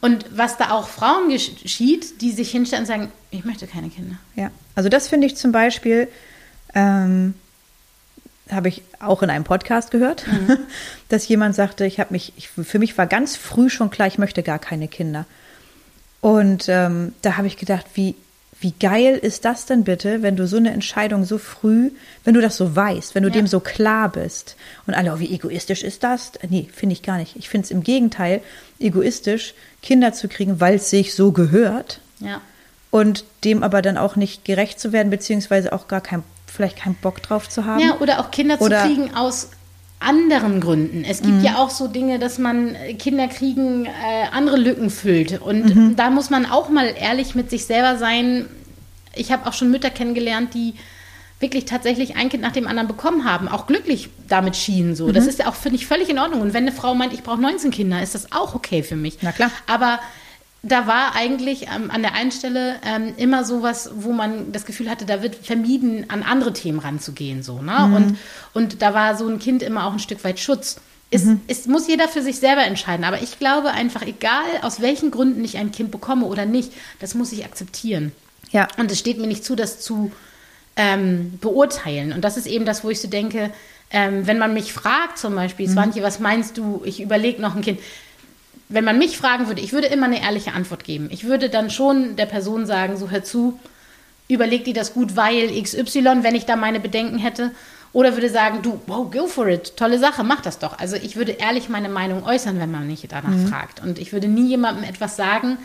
[0.00, 4.16] Und was da auch Frauen geschieht, die sich hinstellen und sagen, ich möchte keine Kinder.
[4.36, 6.08] Ja, also das finde ich zum Beispiel,
[6.74, 7.34] ähm,
[8.50, 10.58] habe ich auch in einem Podcast gehört, Mhm.
[11.08, 14.18] dass jemand sagte, ich habe mich, ich, für mich war ganz früh schon klar, ich
[14.18, 15.24] möchte gar keine Kinder.
[16.20, 18.14] Und ähm, da habe ich gedacht, wie,
[18.64, 21.90] wie geil ist das denn bitte, wenn du so eine Entscheidung so früh,
[22.24, 23.34] wenn du das so weißt, wenn du Ja.
[23.34, 26.32] dem so klar bist und alle, oh, wie egoistisch ist das?
[26.48, 27.36] Nee, finde ich gar nicht.
[27.36, 28.40] Ich finde es im Gegenteil
[28.80, 32.40] egoistisch, Kinder zu kriegen, weil es sich so gehört Ja.
[32.90, 36.94] und dem aber dann auch nicht gerecht zu werden, beziehungsweise auch gar kein, vielleicht keinen
[36.96, 37.80] Bock drauf zu haben.
[37.80, 39.50] Ja, oder auch Kinder Oder- zu kriegen aus
[40.00, 41.04] anderen Gründen.
[41.04, 41.44] Es gibt Mhm.
[41.44, 43.90] ja auch so Dinge, dass man äh, Kinder kriegen, äh,
[44.32, 45.40] andere Lücken füllt.
[45.40, 45.96] Und Mhm.
[45.96, 48.46] da muss man auch mal ehrlich mit sich selber sein.
[49.14, 50.74] Ich habe auch schon Mütter kennengelernt, die
[51.40, 54.94] wirklich tatsächlich ein Kind nach dem anderen bekommen haben, auch glücklich damit schienen.
[54.94, 55.08] So.
[55.08, 55.12] Mhm.
[55.14, 56.40] Das ist ja auch, finde ich, völlig in Ordnung.
[56.42, 59.18] Und wenn eine Frau meint, ich brauche 19 Kinder, ist das auch okay für mich.
[59.22, 59.50] Na klar.
[59.66, 60.00] Aber
[60.66, 64.88] da war eigentlich ähm, an der einen Stelle ähm, immer sowas, wo man das Gefühl
[64.90, 67.42] hatte, da wird vermieden, an andere Themen ranzugehen.
[67.42, 67.86] So, ne?
[67.88, 67.94] Mhm.
[67.94, 68.18] und,
[68.54, 70.76] und da war so ein Kind immer auch ein Stück weit Schutz.
[71.10, 71.40] Es, Mhm.
[71.46, 73.04] es muss jeder für sich selber entscheiden.
[73.04, 77.14] Aber ich glaube einfach, egal aus welchen Gründen ich ein Kind bekomme oder nicht, das
[77.14, 78.12] muss ich akzeptieren.
[78.50, 78.66] Ja.
[78.78, 80.12] Und es steht mir nicht zu, das zu
[80.76, 82.12] ähm, beurteilen.
[82.12, 83.50] Und das ist eben das, wo ich so denke,
[83.90, 85.72] ähm, wenn man mich fragt zum Beispiel, Mhm.
[85.72, 87.78] Swantje, was meinst du, ich überlege noch ein Kind.
[88.68, 91.08] Wenn man mich fragen würde, ich würde immer eine ehrliche Antwort geben.
[91.10, 93.58] Ich würde dann schon der Person sagen, so hör zu,
[94.28, 97.50] überleg dir das gut, weil XY, wenn ich da meine Bedenken hätte.
[97.92, 100.78] Oder würde sagen, du, wow, go for it, tolle Sache, mach das doch.
[100.80, 103.46] Also ich würde ehrlich meine Meinung äußern, wenn man mich danach Mhm.
[103.46, 103.80] fragt.
[103.82, 105.58] Und ich würde nie jemandem etwas sagen,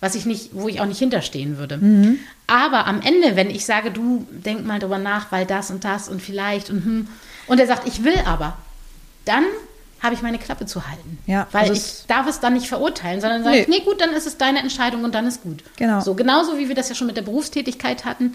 [0.00, 1.78] was ich nicht, wo ich auch nicht hinterstehen würde.
[1.78, 2.18] Mhm.
[2.46, 6.08] Aber am Ende, wenn ich sage, du denk mal drüber nach, weil das und das
[6.10, 7.08] und vielleicht und hm,
[7.46, 8.56] und er sagt, ich will aber,
[9.24, 9.44] dann
[10.02, 11.18] habe ich meine Klappe zu halten.
[11.26, 13.66] Ja, weil also ich es- darf es dann nicht verurteilen, sondern sage Nee.
[13.68, 15.62] nee, gut, dann ist es deine Entscheidung und dann ist gut.
[15.76, 16.00] Genau.
[16.00, 18.32] So genauso wie wir das ja schon mit der Berufstätigkeit hatten.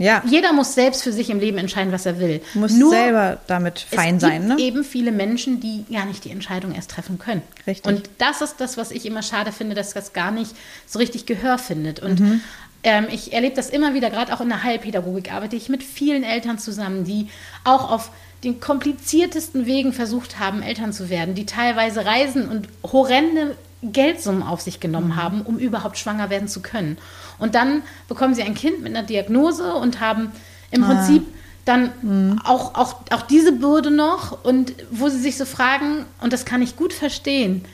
[0.00, 2.40] Ja, Jeder muss selbst für sich im Leben entscheiden, was er will.
[2.54, 4.64] muss Nur selber damit fein es sein, gibt ne?
[4.64, 7.42] eben viele Menschen, die gar nicht die Entscheidung erst treffen können.
[7.66, 7.84] Richtig.
[7.92, 10.54] Und das ist das, was ich immer schade finde, dass das gar nicht
[10.86, 11.98] so richtig Gehör findet.
[11.98, 12.40] Und Mhm.
[12.84, 16.22] ähm, ich erlebe das immer wieder, gerade auch in der Heilpädagogik arbeite ich mit vielen
[16.22, 17.26] Eltern zusammen, die
[17.64, 18.12] auch auf
[18.44, 24.60] den kompliziertesten Wegen versucht haben, Eltern zu werden, die teilweise Reisen und horrende Geldsummen auf
[24.60, 24.80] sich Mhm.
[24.80, 26.98] genommen haben, um überhaupt schwanger werden zu können.
[27.38, 30.32] Und dann bekommen sie ein Kind mit einer Diagnose und haben
[30.70, 30.86] im Ah.
[30.86, 31.26] Prinzip
[31.64, 32.40] dann Mhm.
[32.44, 36.62] auch, auch, auch diese Bürde noch und wo sie sich so fragen, und das kann
[36.62, 37.64] ich gut verstehen,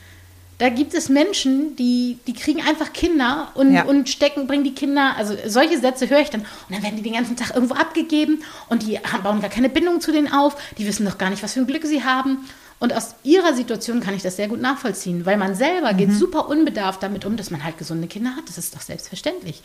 [0.65, 3.85] da gibt es Menschen, die, die kriegen einfach Kinder und, Ja.
[3.85, 7.03] und stecken, bringen die Kinder, also solche Sätze höre ich dann, und dann werden die
[7.03, 10.57] den ganzen Tag irgendwo abgegeben und die haben, bauen gar keine Bindung zu denen auf,
[10.79, 12.47] die wissen doch gar nicht, was für ein Glück sie haben.
[12.81, 16.49] Und aus ihrer Situation kann ich das sehr gut nachvollziehen, weil man selber geht super
[16.49, 18.49] unbedarft damit um, dass man halt gesunde Kinder hat.
[18.49, 19.61] Das ist doch selbstverständlich.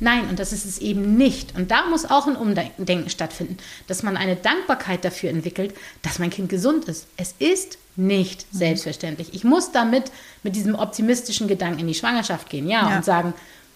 [0.00, 1.54] Nein, und das ist es eben nicht.
[1.56, 6.30] Und da muss auch ein Umdenken stattfinden, dass man eine Dankbarkeit dafür entwickelt, dass mein
[6.30, 7.06] Kind gesund ist.
[7.18, 9.34] Es ist nicht selbstverständlich.
[9.34, 10.10] Ich muss damit
[10.42, 12.96] mit diesem optimistischen Gedanken in die Schwangerschaft gehen, ja, Ja.
[12.96, 13.34] und sagen,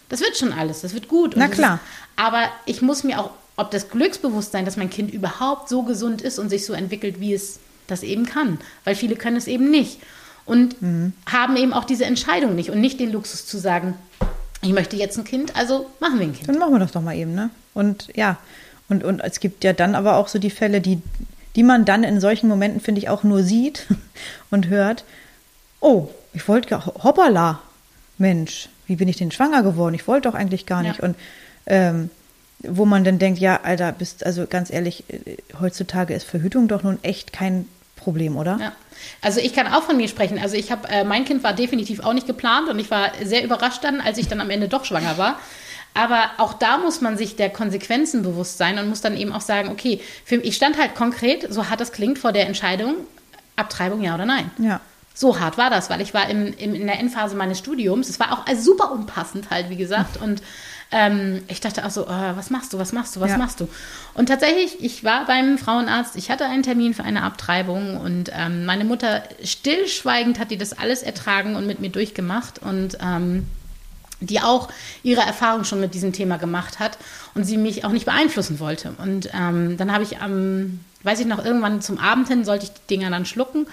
[0.09, 1.35] das wird schon alles, das wird gut.
[1.35, 1.75] Und Na klar.
[1.75, 1.81] Ist,
[2.25, 6.39] aber ich muss mir auch, ob das Glücksbewusstsein, dass mein Kind überhaupt so gesund ist
[6.39, 8.59] und sich so entwickelt, wie es das eben kann.
[8.85, 9.99] Weil viele können es eben nicht.
[10.45, 11.13] Und Mhm.
[11.27, 13.95] haben eben auch diese Entscheidung nicht und nicht den Luxus zu sagen,
[14.63, 16.49] ich möchte jetzt ein Kind, also machen wir ein Kind.
[16.49, 17.51] Dann machen wir das doch mal eben, ne?
[17.75, 18.37] Und ja,
[18.89, 21.01] und, und es gibt ja dann aber auch so die Fälle, die,
[21.57, 23.87] die man dann in solchen Momenten, finde ich, auch nur sieht
[24.51, 25.05] und hört.
[25.81, 27.61] Oh, ich wollte gar, hoppala,
[28.19, 29.95] Mensch, wie bin ich denn schwanger geworden?
[29.95, 30.99] Ich wollte doch eigentlich gar nicht.
[30.99, 31.05] Ja.
[31.05, 31.17] Und
[31.67, 32.11] ähm,
[32.61, 36.83] wo man dann denkt, ja, Alter, bist, also ganz ehrlich, äh, heutzutage ist Verhütung doch
[36.83, 38.59] nun echt kein Problem, oder?
[38.61, 38.73] Ja.
[39.21, 40.39] Also ich kann auch von mir sprechen.
[40.39, 43.45] Also ich habe, äh, mein Kind war definitiv auch nicht geplant und ich war sehr
[43.45, 45.39] überrascht dann, als ich dann am Ende doch schwanger war.
[45.95, 49.41] Aber auch da muss man sich der Konsequenzen bewusst sein und muss dann eben auch
[49.43, 52.95] sagen, okay, für, ich stand halt konkret, so hart das klingt, vor der Entscheidung,
[53.57, 54.51] Abtreibung ja oder nein.
[54.59, 54.81] Ja.
[55.15, 58.09] So hart war das, weil ich war im, im, in der Endphase meines Studiums.
[58.09, 60.17] Es war auch also super unpassend halt, wie gesagt.
[60.17, 60.43] Und
[60.91, 63.37] ähm, ich dachte auch so, äh, was machst du, was machst du, was Ja.
[63.37, 63.69] machst du?
[64.15, 68.65] Und tatsächlich, ich war beim Frauenarzt, ich hatte einen Termin für eine Abtreibung und ähm,
[68.65, 73.47] meine Mutter stillschweigend hat die das alles ertragen und mit mir durchgemacht und ähm,
[74.27, 74.69] die auch
[75.03, 76.99] ihre Erfahrung schon mit diesem Thema gemacht hat
[77.35, 78.95] und sie mich auch nicht beeinflussen wollte.
[78.99, 82.73] Und ähm, dann habe ich am, weiß ich noch, irgendwann zum Abend hin sollte ich
[82.73, 83.67] die Dinger dann schlucken.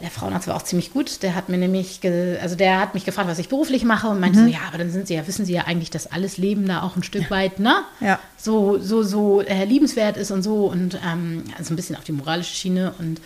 [0.00, 1.24] Der Frauenarzt war auch ziemlich gut.
[1.24, 2.00] Der hat mir nämlich,
[2.40, 4.92] also der hat mich gefragt, was ich beruflich mache und meinte so, ja, aber dann
[4.92, 7.58] sind Sie ja, wissen Sie ja eigentlich, dass alles Leben da auch ein Stück weit,
[7.58, 7.82] ne?
[7.98, 8.20] Ja.
[8.36, 12.12] So, so, so äh, liebenswert ist und so und ähm, also ein bisschen auf die
[12.12, 13.20] moralische Schiene und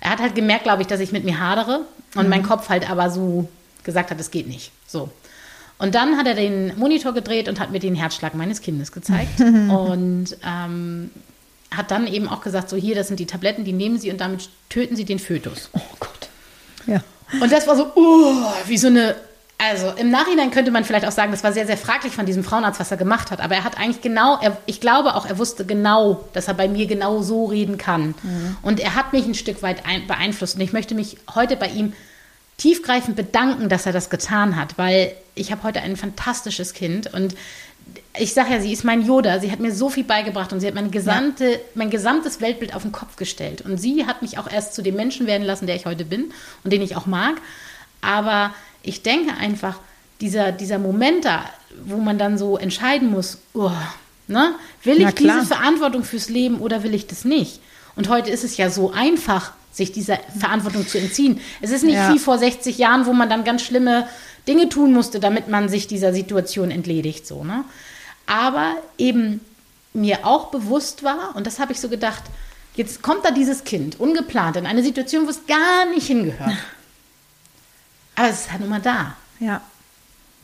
[0.00, 1.82] er hat halt gemerkt, glaube ich, dass ich mit mir hadere
[2.14, 3.48] und mein Kopf halt aber so
[3.84, 4.70] gesagt hat, es geht nicht.
[4.86, 5.10] So.
[5.84, 9.38] Und dann hat er den Monitor gedreht und hat mir den Herzschlag meines Kindes gezeigt
[9.40, 11.10] und ähm,
[11.70, 14.18] hat dann eben auch gesagt, so hier, das sind die Tabletten, die nehmen Sie und
[14.18, 15.68] damit töten Sie den Fötus.
[15.74, 16.28] Oh Gott.
[16.86, 17.02] Ja.
[17.38, 19.14] Und das war so, uh, wie so eine,
[19.58, 22.44] Also im Nachhinein könnte man vielleicht auch sagen, das war sehr, sehr fraglich von diesem
[22.44, 23.42] Frauenarzt, was er gemacht hat.
[23.42, 26.66] Aber er hat eigentlich genau, er, ich glaube auch, er wusste genau, dass er bei
[26.66, 28.14] mir genau so reden kann.
[28.22, 28.56] Mhm.
[28.62, 30.54] Und er hat mich ein Stück weit ein, beeinflusst.
[30.54, 31.92] Und ich möchte mich heute bei ihm
[32.56, 37.34] tiefgreifend bedanken, dass er das getan hat, weil ich habe heute ein fantastisches Kind und
[38.18, 39.40] ich sage ja, sie ist mein Yoda.
[39.40, 41.58] Sie hat mir so viel beigebracht und sie hat meine gesamte, ja.
[41.74, 43.62] mein gesamtes Weltbild auf den Kopf gestellt.
[43.62, 46.32] Und sie hat mich auch erst zu dem Menschen werden lassen, der ich heute bin
[46.62, 47.34] und den ich auch mag.
[48.00, 49.78] Aber ich denke einfach,
[50.20, 51.44] dieser, dieser Moment da,
[51.84, 53.72] wo man dann so entscheiden muss, oh,
[54.28, 57.60] ne, will ich diese Verantwortung fürs Leben oder will ich das nicht?
[57.96, 61.40] Und heute ist es ja so einfach, sich dieser Verantwortung zu entziehen.
[61.60, 62.12] Es ist nicht ja.
[62.12, 64.08] wie vor 60 Jahren, wo man dann ganz schlimme
[64.46, 67.26] Dinge tun musste, damit man sich dieser Situation entledigt.
[67.26, 67.64] So, ne?
[68.26, 69.40] Aber eben
[69.92, 72.22] mir auch bewusst war, und das habe ich so gedacht,
[72.74, 76.56] jetzt kommt da dieses Kind ungeplant in eine Situation, wo es gar nicht hingehört.
[78.16, 79.16] Aber es ist halt nun mal da.
[79.40, 79.60] Ja.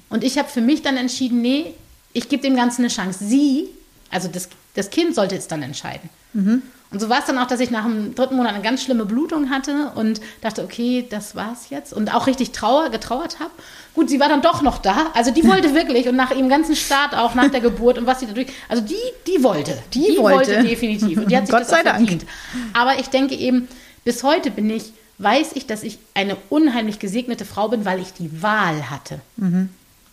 [0.09, 1.75] Und ich habe für mich dann entschieden, nee,
[2.13, 3.25] ich gebe dem Ganzen eine Chance.
[3.25, 3.69] Sie,
[4.11, 6.11] also das, das Kind sollte es dann entscheiden.
[6.33, 6.63] Mhm.
[6.93, 9.05] Und so war es dann auch, dass ich nach dem dritten Monat eine ganz schlimme
[9.05, 11.93] Blutung hatte und dachte, okay, das war's jetzt.
[11.93, 13.51] Und auch richtig trauer, getrauert habe.
[13.95, 15.07] Gut, sie war dann doch noch da.
[15.15, 18.21] Also die wollte wirklich und nach ihrem ganzen Start auch nach der Geburt und was
[18.21, 18.49] sie dadurch.
[18.69, 19.79] Also die, die wollte.
[19.95, 20.53] Die, die wollte.
[20.53, 20.69] wollte.
[20.69, 21.19] definitiv.
[21.19, 22.23] Und die hat sich Gott das sei verdient.
[22.23, 22.65] Dank.
[22.75, 23.69] Aber ich denke eben,
[24.05, 28.13] bis heute bin ich, weiß ich, dass ich eine unheimlich gesegnete Frau bin, weil ich
[28.15, 29.21] die Wahl hatte.
[29.37, 29.69] Mhm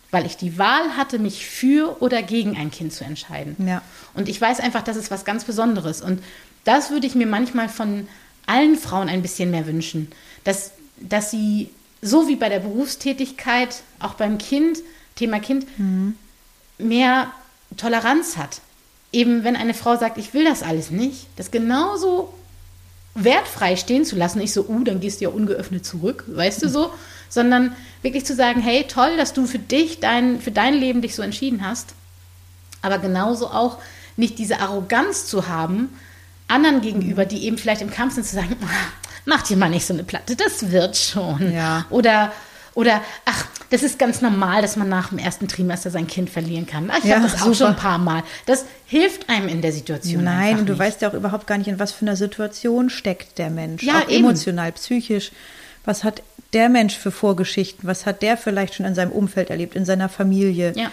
[0.10, 3.58] weil ich die Wahl hatte, mich für oder gegen ein Kind zu entscheiden.
[3.68, 3.82] Ja.
[4.14, 6.02] Und ich weiß einfach, das ist was ganz Besonderes.
[6.02, 6.24] Und
[6.68, 8.08] das würde ich mir manchmal von
[8.46, 10.10] allen Frauen ein bisschen mehr wünschen,
[10.44, 11.70] dass, dass sie
[12.02, 14.80] so wie bei der Berufstätigkeit, auch beim Kind,
[15.16, 16.16] Thema Kind, mhm.
[16.78, 17.32] mehr
[17.78, 18.62] Toleranz hat.
[19.12, 22.34] Eben wenn eine Frau sagt, ich will das alles nicht, das genauso
[23.16, 26.70] wertfrei stehen zu lassen, nicht so, uh, dann gehst du ja ungeöffnet zurück, weißt du
[26.70, 26.92] so,
[27.30, 31.16] sondern wirklich zu sagen, hey, toll, dass du für dich, dein, für dein Leben dich
[31.16, 31.94] so entschieden hast,
[32.82, 33.80] aber genauso auch
[34.18, 35.90] nicht diese Arroganz zu haben,
[36.48, 38.56] anderen gegenüber, die eben vielleicht im Kampf sind, zu sagen,
[39.26, 41.54] mach dir mal nicht so eine Platte, das wird schon.
[41.54, 41.86] Ja.
[41.90, 42.32] Oder,
[42.74, 46.66] oder, ach, das ist ganz normal, dass man nach dem ersten Trimester sein Kind verlieren
[46.66, 46.90] kann.
[46.92, 48.24] Ach, ich ja, habe das auch schon ein paar Mal.
[48.46, 50.24] Das hilft einem in der Situation.
[50.24, 50.80] Nein, und du nicht.
[50.80, 53.84] weißt ja auch überhaupt gar nicht, in was für einer Situation steckt der Mensch.
[53.84, 54.24] Ja, auch eben.
[54.24, 55.32] emotional, psychisch.
[55.84, 57.88] Was hat der Mensch für Vorgeschichten?
[57.88, 60.74] Was hat der vielleicht schon in seinem Umfeld erlebt, in seiner Familie?
[60.76, 60.92] Ja.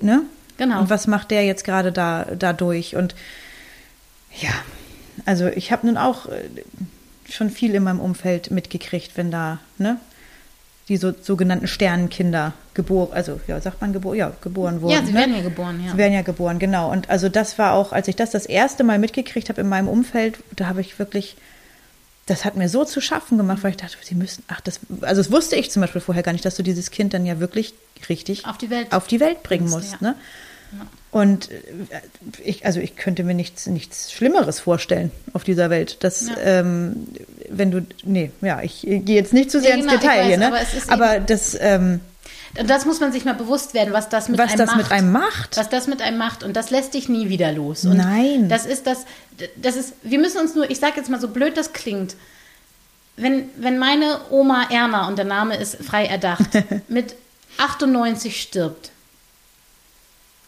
[0.00, 0.22] Ne?
[0.56, 0.80] Genau.
[0.80, 2.96] Und was macht der jetzt gerade da dadurch?
[2.96, 3.14] Und
[4.40, 4.50] ja,
[5.24, 6.42] also ich habe nun auch äh,
[7.28, 9.98] schon viel in meinem Umfeld mitgekriegt, wenn da, ne,
[10.88, 14.92] die so, sogenannten Sternenkinder geboren, also ja, sagt man geboren, ja, geboren wurden.
[14.92, 15.18] Ja, sie ne?
[15.18, 15.92] werden ja geboren, ja.
[15.92, 16.90] Sie werden ja geboren, genau.
[16.90, 19.88] Und also das war auch, als ich das das erste Mal mitgekriegt habe in meinem
[19.88, 21.36] Umfeld, da habe ich wirklich,
[22.24, 25.20] das hat mir so zu schaffen gemacht, weil ich dachte, sie müssen, ach, das, also
[25.20, 27.74] das wusste ich zum Beispiel vorher gar nicht, dass du dieses Kind dann ja wirklich
[28.08, 29.98] richtig auf die Welt, auf die Welt bringen musst, ja.
[30.00, 30.14] ne?
[30.72, 30.86] Ja.
[31.10, 31.60] Und äh,
[32.44, 36.04] ich, also ich könnte mir nichts, nichts Schlimmeres vorstellen auf dieser Welt.
[36.04, 36.36] Dass, ja.
[36.38, 37.08] ähm,
[37.48, 40.38] wenn du, nee, ja, ich gehe jetzt nicht zu sehr ins genau, Detail weiß, hier,
[40.38, 40.46] ne?
[40.46, 42.00] Aber, aber das, ähm,
[42.54, 44.78] das muss man sich mal bewusst werden, was das mit was einem das macht.
[44.78, 45.56] mit einem macht.
[45.56, 46.42] Was das mit einem macht.
[46.42, 47.84] Und das lässt dich nie wieder los.
[47.84, 48.48] Und Nein.
[48.48, 49.04] Das ist das,
[49.56, 52.16] das ist, wir müssen uns nur, ich sage jetzt mal so blöd das klingt,
[53.16, 56.48] wenn, wenn meine Oma Erna, und der Name ist frei erdacht,
[56.88, 57.16] mit
[57.58, 58.90] 98 stirbt,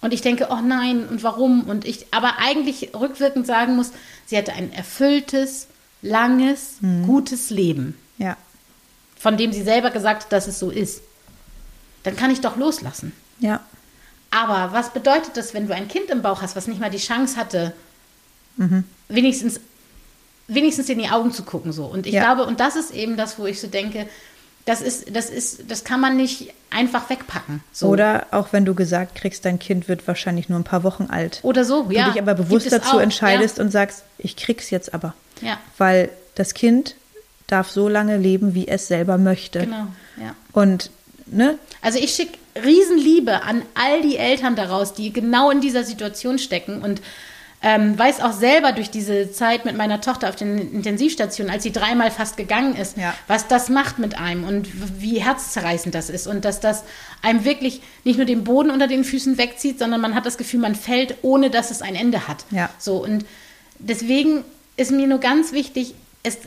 [0.00, 1.64] und ich denke, oh nein, und warum?
[1.64, 3.92] Und ich aber eigentlich rückwirkend sagen muss,
[4.26, 5.68] sie hatte ein erfülltes,
[6.02, 7.06] langes, mhm.
[7.06, 7.96] gutes Leben.
[8.18, 8.36] Ja.
[9.18, 11.02] Von dem sie selber gesagt hat, dass es so ist.
[12.02, 13.12] Dann kann ich doch loslassen.
[13.40, 13.60] Ja.
[14.30, 16.98] Aber was bedeutet das, wenn du ein Kind im Bauch hast, was nicht mal die
[16.98, 17.74] Chance hatte,
[18.56, 18.84] mhm.
[19.08, 19.60] wenigstens,
[20.46, 21.84] wenigstens in die Augen zu gucken so?
[21.84, 22.22] Und ich ja.
[22.22, 24.08] glaube, und das ist eben das, wo ich so denke,
[24.64, 27.62] das ist, das ist, das kann man nicht einfach wegpacken.
[27.72, 27.88] So.
[27.88, 31.40] Oder auch wenn du gesagt kriegst, dein Kind wird wahrscheinlich nur ein paar Wochen alt.
[31.42, 32.06] Oder so, du ja.
[32.06, 33.64] Du dich aber bewusst dazu auch, entscheidest ja.
[33.64, 35.14] und sagst, ich krieg's jetzt aber.
[35.40, 35.58] Ja.
[35.78, 36.94] Weil das Kind
[37.46, 39.60] darf so lange leben, wie es selber möchte.
[39.60, 39.86] Genau,
[40.20, 40.36] ja.
[40.52, 40.90] Und,
[41.26, 41.58] ne?
[41.82, 46.82] Also ich schicke Riesenliebe an all die Eltern daraus, die genau in dieser Situation stecken
[46.82, 47.00] und
[47.62, 51.72] ähm, weiß auch selber durch diese Zeit mit meiner Tochter auf den Intensivstationen, als sie
[51.72, 53.14] dreimal fast gegangen ist, ja.
[53.26, 54.68] was das macht mit einem und
[55.00, 56.84] wie herzzerreißend das ist und dass das
[57.20, 60.60] einem wirklich nicht nur den Boden unter den Füßen wegzieht, sondern man hat das Gefühl,
[60.60, 62.46] man fällt, ohne dass es ein Ende hat.
[62.50, 62.70] Ja.
[62.78, 63.26] So und
[63.78, 64.42] deswegen
[64.76, 66.38] ist mir nur ganz wichtig, es,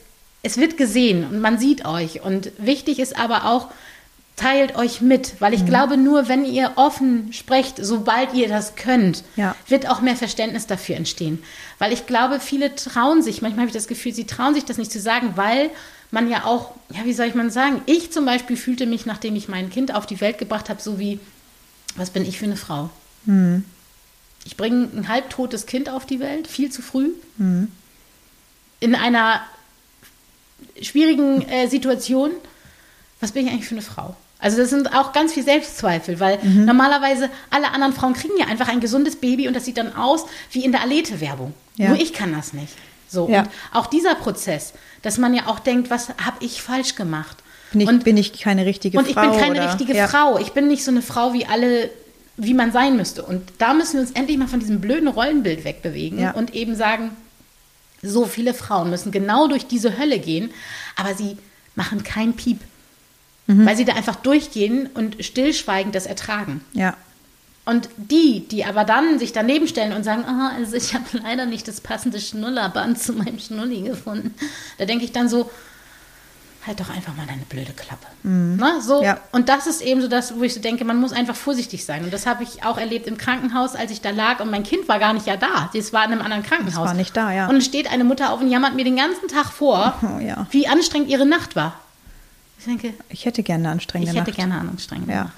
[0.41, 3.69] es wird gesehen und man sieht euch und wichtig ist aber auch,
[4.35, 5.67] teilt euch mit, weil ich mhm.
[5.67, 9.55] glaube, nur wenn ihr offen sprecht, sobald ihr das könnt, ja.
[9.67, 11.43] wird auch mehr Verständnis dafür entstehen.
[11.77, 14.77] Weil ich glaube, viele trauen sich, manchmal habe ich das Gefühl, sie trauen sich das
[14.77, 15.69] nicht zu sagen, weil
[16.09, 19.35] man ja auch, ja, wie soll ich mal sagen, ich zum Beispiel fühlte mich, nachdem
[19.35, 21.19] ich mein Kind auf die Welt gebracht habe, so wie,
[21.95, 22.89] was bin ich für eine Frau?
[23.25, 23.65] Mhm.
[24.45, 27.69] Ich bringe ein halbtotes Kind auf die Welt, viel zu früh, Mhm.
[28.79, 29.41] in einer
[30.81, 32.31] schwierigen äh, Situation.
[33.23, 34.15] Was bin ich eigentlich für eine Frau?
[34.39, 36.65] Also das sind auch ganz viel Selbstzweifel, weil Mhm.
[36.65, 40.25] normalerweise alle anderen Frauen kriegen ja einfach ein gesundes Baby und das sieht dann aus
[40.51, 41.53] wie in der Alete-Werbung.
[41.77, 41.87] Ja.
[41.89, 42.73] Nur ich kann das nicht.
[43.07, 43.43] So, Ja.
[43.43, 47.37] und auch dieser Prozess, dass man ja auch denkt, was habe ich falsch gemacht?
[47.71, 49.29] Bin ich, und bin ich keine richtige und ich Frau?
[49.31, 49.67] bin keine oder?
[49.69, 50.07] richtige ja.
[50.09, 50.37] Frau.
[50.39, 51.89] Ich bin nicht so eine Frau wie alle,
[52.35, 53.23] wie man sein müsste.
[53.23, 57.11] Und da müssen wir uns endlich mal von diesem blöden Rollenbild wegbewegen und eben sagen,
[58.01, 60.51] so viele Frauen müssen genau durch diese Hölle gehen,
[60.97, 61.37] aber sie
[61.75, 62.59] machen keinen Piep.
[63.47, 63.65] Mhm.
[63.65, 66.63] Weil sie da einfach durchgehen und stillschweigend das ertragen.
[66.73, 66.95] Ja.
[67.65, 71.45] Und die, die aber dann sich daneben stellen und sagen, ah, also ich habe leider
[71.45, 74.33] nicht das passende Schnullerband zu meinem Schnulli gefunden,
[74.77, 75.49] da denke ich dann so,
[76.65, 78.07] halt doch einfach mal deine blöde Klappe.
[78.23, 78.99] Na, so.
[78.99, 79.03] Mhm.
[79.05, 79.19] Ja.
[79.33, 82.05] Und das ist eben so das, wo ich so denke, man muss einfach vorsichtig sein.
[82.05, 84.87] Und das habe ich auch erlebt im Krankenhaus, als ich da lag und mein Kind
[84.87, 85.69] war gar nicht ja da.
[85.73, 86.87] Das war in einem anderen Krankenhaus.
[86.87, 87.47] war nicht da, ja.
[87.47, 90.47] Und dann steht eine Mutter auf und jammert mir den ganzen Tag vor, Oh, ja.
[90.51, 91.77] wie anstrengend ihre Nacht war.
[92.65, 94.37] Ich denke, Ich hätte gerne eine anstrengende ich hätte Nacht.
[94.37, 95.23] gerne eine anstrengende Ja.
[95.25, 95.33] Nacht.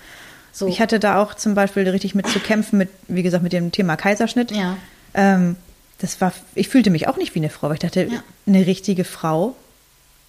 [0.51, 0.67] So.
[0.67, 3.71] Ich hatte da auch zum Beispiel richtig mit zu kämpfen, mit, wie gesagt, mit dem
[3.71, 4.51] Thema Kaiserschnitt.
[4.51, 4.77] Ja.
[5.13, 5.57] Ähm,
[5.97, 8.23] das war, ich fühlte mich auch nicht wie eine Frau, weil ich dachte, Ja.
[8.47, 9.55] eine richtige Frau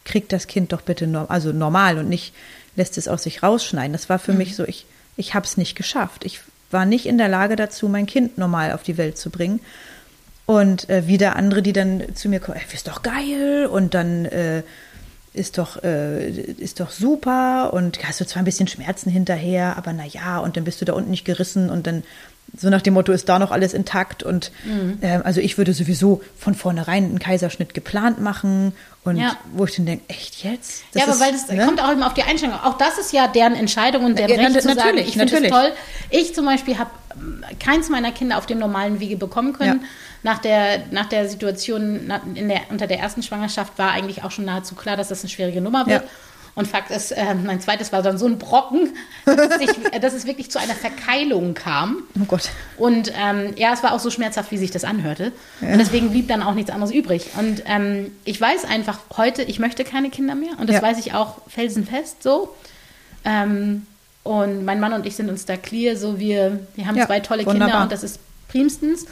[0.04, 2.32] kriegt das Kind doch bitte norm, also normal und nicht
[2.76, 3.92] lässt es aus sich rausschneiden.
[3.92, 4.38] Das war für Mhm.
[4.38, 6.24] mich so, ich, ich habe es nicht geschafft.
[6.24, 9.61] Ich war nicht in der Lage dazu, mein Kind normal auf die Welt zu bringen.
[10.44, 14.24] Und äh, wieder andere, die dann zu mir kommen, ey, ist doch geil und dann
[14.26, 14.62] äh,
[15.37, 19.92] ist doch, äh, ist doch super und hast du zwar ein bisschen Schmerzen hinterher, aber
[19.92, 22.03] na ja, und dann bist du da unten nicht gerissen und dann
[22.56, 24.98] so nach dem Motto ist da noch alles intakt und Mhm.
[25.02, 28.72] ähm, also ich würde sowieso von vornherein einen Kaiserschnitt geplant machen
[29.04, 29.37] und Ja.
[29.52, 30.82] wo ich dann denke, echt jetzt?
[30.92, 31.64] Das ja, aber ist, weil das ne?
[31.66, 32.59] kommt auch immer auf die Einschränkung.
[32.62, 35.37] Auch das ist ja deren Entscheidung und deren Ja, Recht zu sagen, natürlich, ich finde
[35.44, 35.72] es toll.
[36.11, 39.80] Ich zum Beispiel habe ähm, keins meiner Kinder auf dem normalen Wege bekommen können.
[39.82, 39.88] Ja.
[40.22, 44.44] Nach, der, nach der Situation in der, unter der ersten Schwangerschaft war eigentlich auch schon
[44.44, 46.02] nahezu klar, dass das eine schwierige Nummer wird.
[46.02, 46.09] Ja.
[46.56, 48.88] Und Fakt ist, äh, mein zweites war dann so ein Brocken,
[49.26, 51.98] dass es, sich, dass es wirklich zu einer Verkeilung kam.
[52.18, 52.48] Oh Gott.
[52.78, 55.32] Und ähm, ja, es war auch so schmerzhaft, wie sich das anhörte.
[55.60, 57.26] Und deswegen blieb dann auch nichts anderes übrig.
[57.38, 60.52] Und ähm, ich weiß einfach heute, ich möchte keine Kinder mehr.
[60.58, 60.82] Und das Ja.
[60.82, 62.54] weiß ich auch felsenfest so.
[63.26, 63.86] Ähm,
[64.22, 67.20] und mein Mann und ich sind uns da clear, so wir, wir haben Ja, zwei
[67.20, 67.68] tolle wunderbar.
[67.68, 69.04] Kinder und das ist primstens.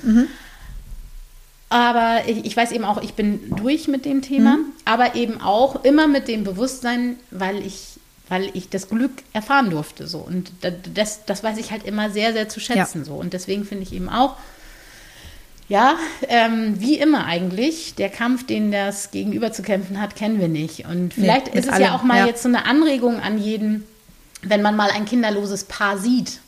[1.68, 5.84] Aber ich, ich weiß eben auch, ich bin durch mit dem Thema, aber eben auch
[5.84, 7.94] immer mit dem Bewusstsein, weil ich,
[8.28, 10.06] weil ich das Glück erfahren durfte.
[10.06, 10.18] So.
[10.18, 12.98] Und da- das, das weiß ich halt immer sehr, sehr zu schätzen.
[12.98, 13.04] Ja.
[13.04, 13.14] So.
[13.14, 14.36] Und deswegen finde ich eben auch,
[15.68, 15.96] ja,
[16.28, 20.84] ähm, wie immer eigentlich, der Kampf, den das Gegenüber zu kämpfen hat, kennen wir nicht.
[20.86, 22.26] Und vielleicht mit ist es allem, ja auch mal ja.
[22.26, 23.84] jetzt so eine Anregung an jeden,
[24.42, 26.40] wenn man mal ein kinderloses Paar sieht,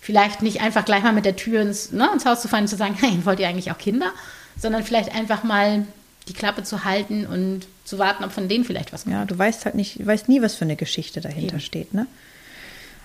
[0.00, 2.68] vielleicht nicht einfach gleich mal mit der Tür ins, ne, ins Haus zu fallen und
[2.68, 4.10] zu sagen, hey, wollt ihr eigentlich auch Kinder?
[4.58, 5.86] Sondern vielleicht einfach mal
[6.28, 9.14] die Klappe zu halten und zu warten, ob von denen vielleicht was kommt.
[9.14, 11.60] Ja, du weißt halt nicht, du weißt nie, was für eine Geschichte dahinter Eben.
[11.60, 12.06] steht, ne?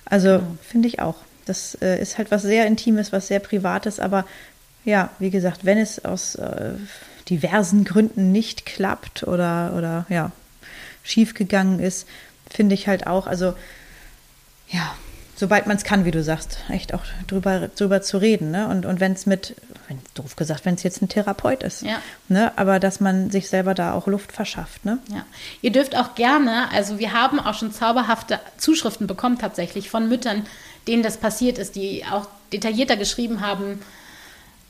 [0.06, 1.15] Also finde ich auch.
[1.45, 4.25] Das äh, ist halt was sehr Intimes, was sehr Privates, aber
[4.84, 6.73] ja, wie gesagt, wenn es aus äh,
[7.30, 10.32] diversen Gründen nicht klappt oder, oder ja,
[11.04, 12.08] schiefgegangen ist,
[12.49, 13.56] finde ich halt auch, also
[14.69, 14.95] ja,
[15.36, 18.67] sobald man es kann, wie du sagst, echt auch drüber, drüber zu reden, ne?
[18.67, 19.56] Und, und wenn es mit,
[19.88, 22.02] wenn, doof gesagt, wenn es jetzt ein Therapeut ist, Ja.
[22.30, 22.52] ne?
[22.58, 25.00] Aber dass man sich selber da auch Luft verschafft, ne?
[25.12, 25.26] Ja.
[25.62, 30.45] Ihr dürft auch gerne, also wir haben auch schon zauberhafte Zuschriften bekommen tatsächlich von Müttern,
[30.88, 33.82] denen das passiert ist, die auch detaillierter geschrieben haben,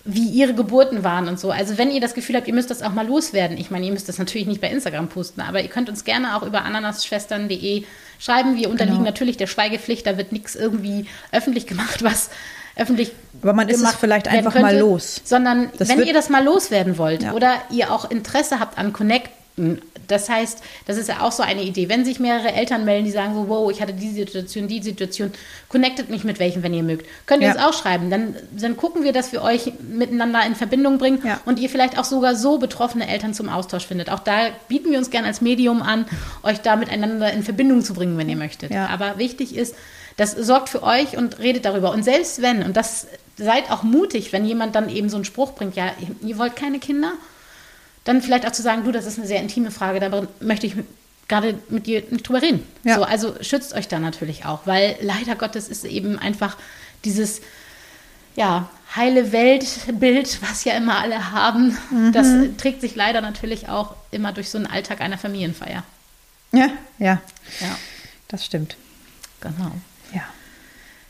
[0.08, 1.50] wie ihre Geburten waren und so.
[1.52, 3.58] Also wenn ihr das Gefühl habt, ihr müsst das auch mal loswerden.
[3.58, 6.36] Ich meine, ihr müsst das natürlich nicht bei Instagram posten, aber ihr könnt uns gerne
[6.38, 7.84] auch über ananasschwestern.de
[8.20, 8.56] schreiben.
[8.56, 9.10] Wir unterliegen Genau.
[9.10, 12.30] natürlich der Schweigepflicht, da wird nichts irgendwie öffentlich gemacht, was
[12.76, 15.22] öffentlich Aber man ist es vielleicht einfach mal könnte, los.
[15.24, 17.34] Sondern Das wenn ihr das mal loswerden wollt Ja.
[17.34, 19.32] oder ihr auch Interesse habt an Connecten,
[20.08, 21.88] das heißt, das ist ja auch so eine Idee.
[21.88, 25.32] Wenn sich mehrere Eltern melden, die sagen so, wow, ich hatte die Situation, die Situation,
[25.70, 27.06] connectet mich mit welchen, wenn ihr mögt.
[27.26, 27.54] Könnt ihr Ja.
[27.56, 28.10] uns auch schreiben.
[28.10, 31.40] Dann, dann gucken wir, dass wir euch miteinander in Verbindung bringen Ja.
[31.46, 34.10] und ihr vielleicht auch sogar so betroffene Eltern zum Austausch findet.
[34.10, 36.06] Auch da bieten wir uns gerne als Medium an,
[36.44, 38.72] euch da miteinander in Verbindung zu bringen, wenn ihr möchtet.
[38.72, 38.88] Ja.
[38.88, 39.74] Aber wichtig ist,
[40.18, 41.92] das sorgt für euch und redet darüber.
[41.92, 43.08] Und selbst wenn, und das
[43.38, 46.80] seid auch mutig, wenn jemand dann eben so einen Spruch bringt, ja, ihr wollt keine
[46.80, 47.14] Kinder,
[48.06, 50.76] dann vielleicht auch zu sagen, du, das ist eine sehr intime Frage, da möchte ich
[51.28, 52.64] gerade mit dir nicht drüber reden.
[52.84, 52.96] Ja.
[52.96, 56.56] So, also schützt euch da natürlich auch, weil leider Gottes ist eben einfach
[57.04, 57.42] dieses
[58.36, 61.78] ja, heile Weltbild, was ja immer alle haben,
[62.14, 62.28] das
[62.58, 65.84] trägt sich leider natürlich auch immer durch so einen Alltag einer Familienfeier.
[66.52, 67.22] Ja, ja,
[67.60, 67.78] Ja,
[68.28, 68.78] das stimmt.
[69.42, 69.72] genau.
[70.14, 70.22] Ja.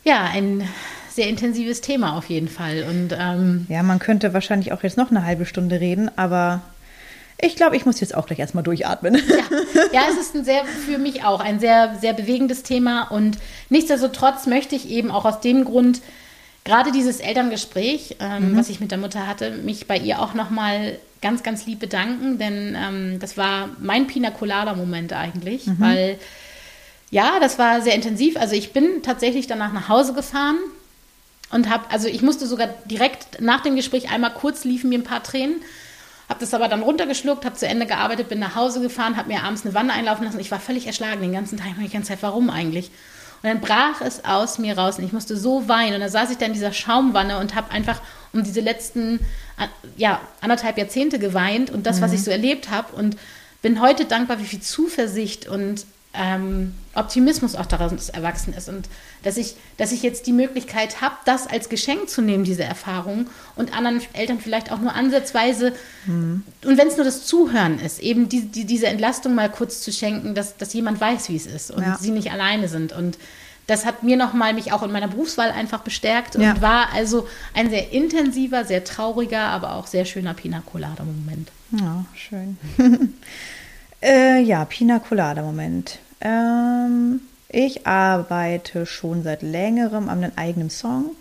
[0.04, 0.68] Ja, ein
[1.10, 2.86] sehr intensives Thema auf jeden Fall.
[2.90, 6.62] Und ähm, Ja, man könnte wahrscheinlich auch jetzt noch eine halbe Stunde reden, aber
[7.38, 9.16] ich glaube, ich muss jetzt auch gleich erstmal durchatmen.
[9.16, 9.58] ja,
[9.92, 13.04] ja, es ist ein sehr, für mich auch ein sehr, sehr bewegendes Thema.
[13.12, 13.38] Und
[13.70, 16.02] nichtsdestotrotz möchte ich eben auch aus dem Grund,
[16.64, 20.98] gerade dieses Elterngespräch, ähm, was ich mit der Mutter hatte, mich bei ihr auch nochmal
[21.22, 26.20] ganz, ganz lieb bedanken, denn ähm, das war mein Pina Colada-Moment eigentlich, weil
[27.12, 28.38] ja, das war sehr intensiv.
[28.38, 30.58] Also ich bin tatsächlich danach nach Hause gefahren
[31.52, 35.04] und habe, also ich musste sogar direkt nach dem Gespräch einmal kurz liefen mir ein
[35.04, 35.62] paar Tränen,
[36.28, 39.44] habe das aber dann runtergeschluckt, habe zu Ende gearbeitet, bin nach Hause gefahren, habe mir
[39.44, 40.40] abends eine Wanne einlaufen lassen.
[40.40, 42.90] Ich war völlig erschlagen den ganzen Tag, ich die ganze Zeit, warum eigentlich?
[43.44, 45.96] Und dann brach es aus mir raus und ich musste so weinen.
[45.96, 48.02] Und dann saß ich da in dieser Schaumwanne und habe einfach
[48.34, 49.20] um diese letzten
[49.98, 52.96] ja, anderthalb Jahrzehnte geweint und das, was ich so erlebt habe.
[52.96, 53.18] Und
[53.62, 55.86] bin heute dankbar, wie viel Zuversicht und
[56.18, 58.70] ähm, Optimismus auch daraus erwachsen ist.
[58.70, 58.88] Und
[59.24, 63.28] dass ich, dass ich jetzt die Möglichkeit habe, das als Geschenk zu nehmen, diese Erfahrung,
[63.56, 65.74] und anderen Eltern vielleicht auch nur ansatzweise,
[66.08, 69.92] und wenn es nur das Zuhören ist, eben die, die, diese Entlastung mal kurz zu
[69.92, 71.98] schenken, dass, dass jemand weiß, wie es ist und Ja.
[72.00, 72.92] sie nicht alleine sind.
[72.94, 73.18] Und
[73.68, 76.62] das hat mir nochmal mich auch in meiner Berufswahl einfach bestärkt und Ja.
[76.62, 81.50] war also ein sehr intensiver, sehr trauriger, aber auch sehr schöner Pina Colada-Moment.
[81.72, 82.58] Ja, schön.
[84.02, 85.98] äh, ja, Pina Colada Moment.
[86.26, 91.12] Ähm, ich arbeite schon seit längerem an einem eigenen Song,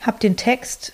[0.00, 0.92] habe den Text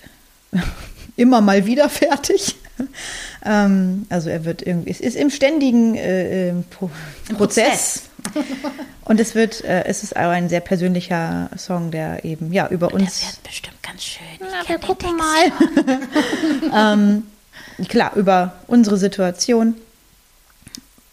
[1.16, 2.56] immer mal wieder fertig.
[3.44, 6.90] ähm, also er wird irgendwie, es ist im ständigen äh, äh, Pro
[7.28, 8.04] Im Prozess.
[9.04, 12.92] Und es wird, äh, es ist auch ein sehr persönlicher Song, der eben ja über
[12.92, 13.20] uns.
[13.20, 14.26] Das wird bestimmt ganz schön.
[14.40, 16.94] Na, wir gucken mal.
[16.94, 19.76] ähm, klar, über unsere Situation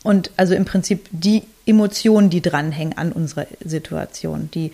[0.04, 4.72] und also im Prinzip die Emotionen, die dranhängen an unserer Situation, die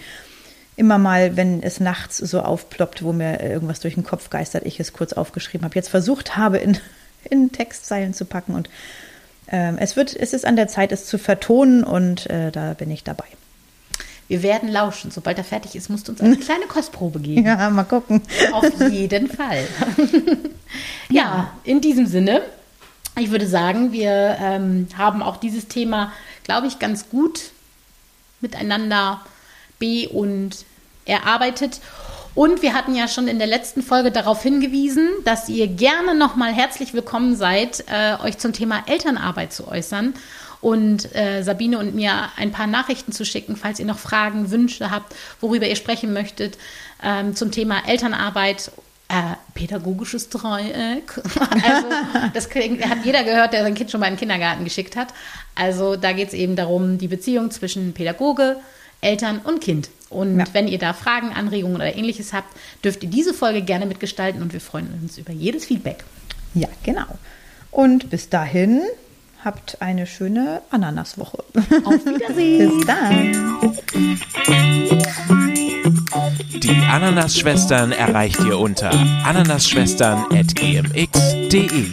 [0.76, 4.80] immer mal, wenn es nachts so aufploppt, wo mir irgendwas durch den Kopf geistert, ich
[4.80, 6.78] es kurz aufgeschrieben habe, jetzt versucht habe, in,
[7.30, 8.70] in Textzeilen zu packen und
[9.48, 12.90] ähm, es wird, es ist an der Zeit, es zu vertonen und äh, da bin
[12.90, 13.26] ich dabei.
[14.28, 15.12] Wir werden lauschen.
[15.12, 17.46] Sobald er fertig ist, musst du uns eine kleine Kostprobe geben.
[17.46, 18.22] Ja, mal gucken.
[18.54, 19.66] Auf jeden Fall.
[21.10, 22.42] ja, in diesem Sinne,
[23.20, 26.14] ich würde sagen, wir ähm, haben auch dieses Thema,
[26.44, 27.52] glaube ich, ganz gut
[28.42, 29.22] miteinander
[29.80, 30.66] be- und
[31.06, 31.80] erarbeitet.
[32.34, 36.54] Und wir hatten ja schon in der letzten Folge darauf hingewiesen, dass ihr gerne nochmal
[36.54, 40.14] herzlich willkommen seid, äh, euch zum Thema Elternarbeit zu äußern
[40.62, 44.92] und äh, Sabine und mir ein paar Nachrichten zu schicken, falls ihr noch Fragen, Wünsche
[44.92, 46.58] habt, worüber ihr sprechen möchtet
[47.04, 48.72] ähm, zum Thema Elternarbeit.
[49.12, 51.20] Äh, pädagogisches Dreieck.
[51.64, 51.88] Also,
[52.34, 55.10] das klingt, hat jeder gehört, der sein Kind schon mal in den Kindergarten geschickt hat.
[55.56, 58.56] Also, da geht es eben darum, die Beziehung zwischen Pädagoge,
[59.02, 59.90] Eltern und Kind.
[60.10, 60.46] Und Ja.
[60.54, 62.48] wenn ihr da Fragen, Anregungen oder ähnliches habt,
[62.84, 66.04] dürft ihr diese Folge gerne mitgestalten und wir freuen uns über jedes Feedback.
[66.54, 67.06] Ja, genau.
[67.72, 68.82] Und bis dahin
[69.44, 71.44] habt eine schöne Ananaswoche.
[71.86, 72.78] Auf Wiedersehen.
[72.78, 73.32] Bis dann.
[76.56, 78.92] Die Ananas-Schwestern erreicht ihr unter
[79.24, 81.86] ananasschwestern.gmx.de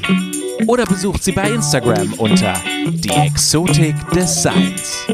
[0.66, 2.54] oder besucht sie bei Instagram unter
[2.86, 5.06] die Exotik des Seins.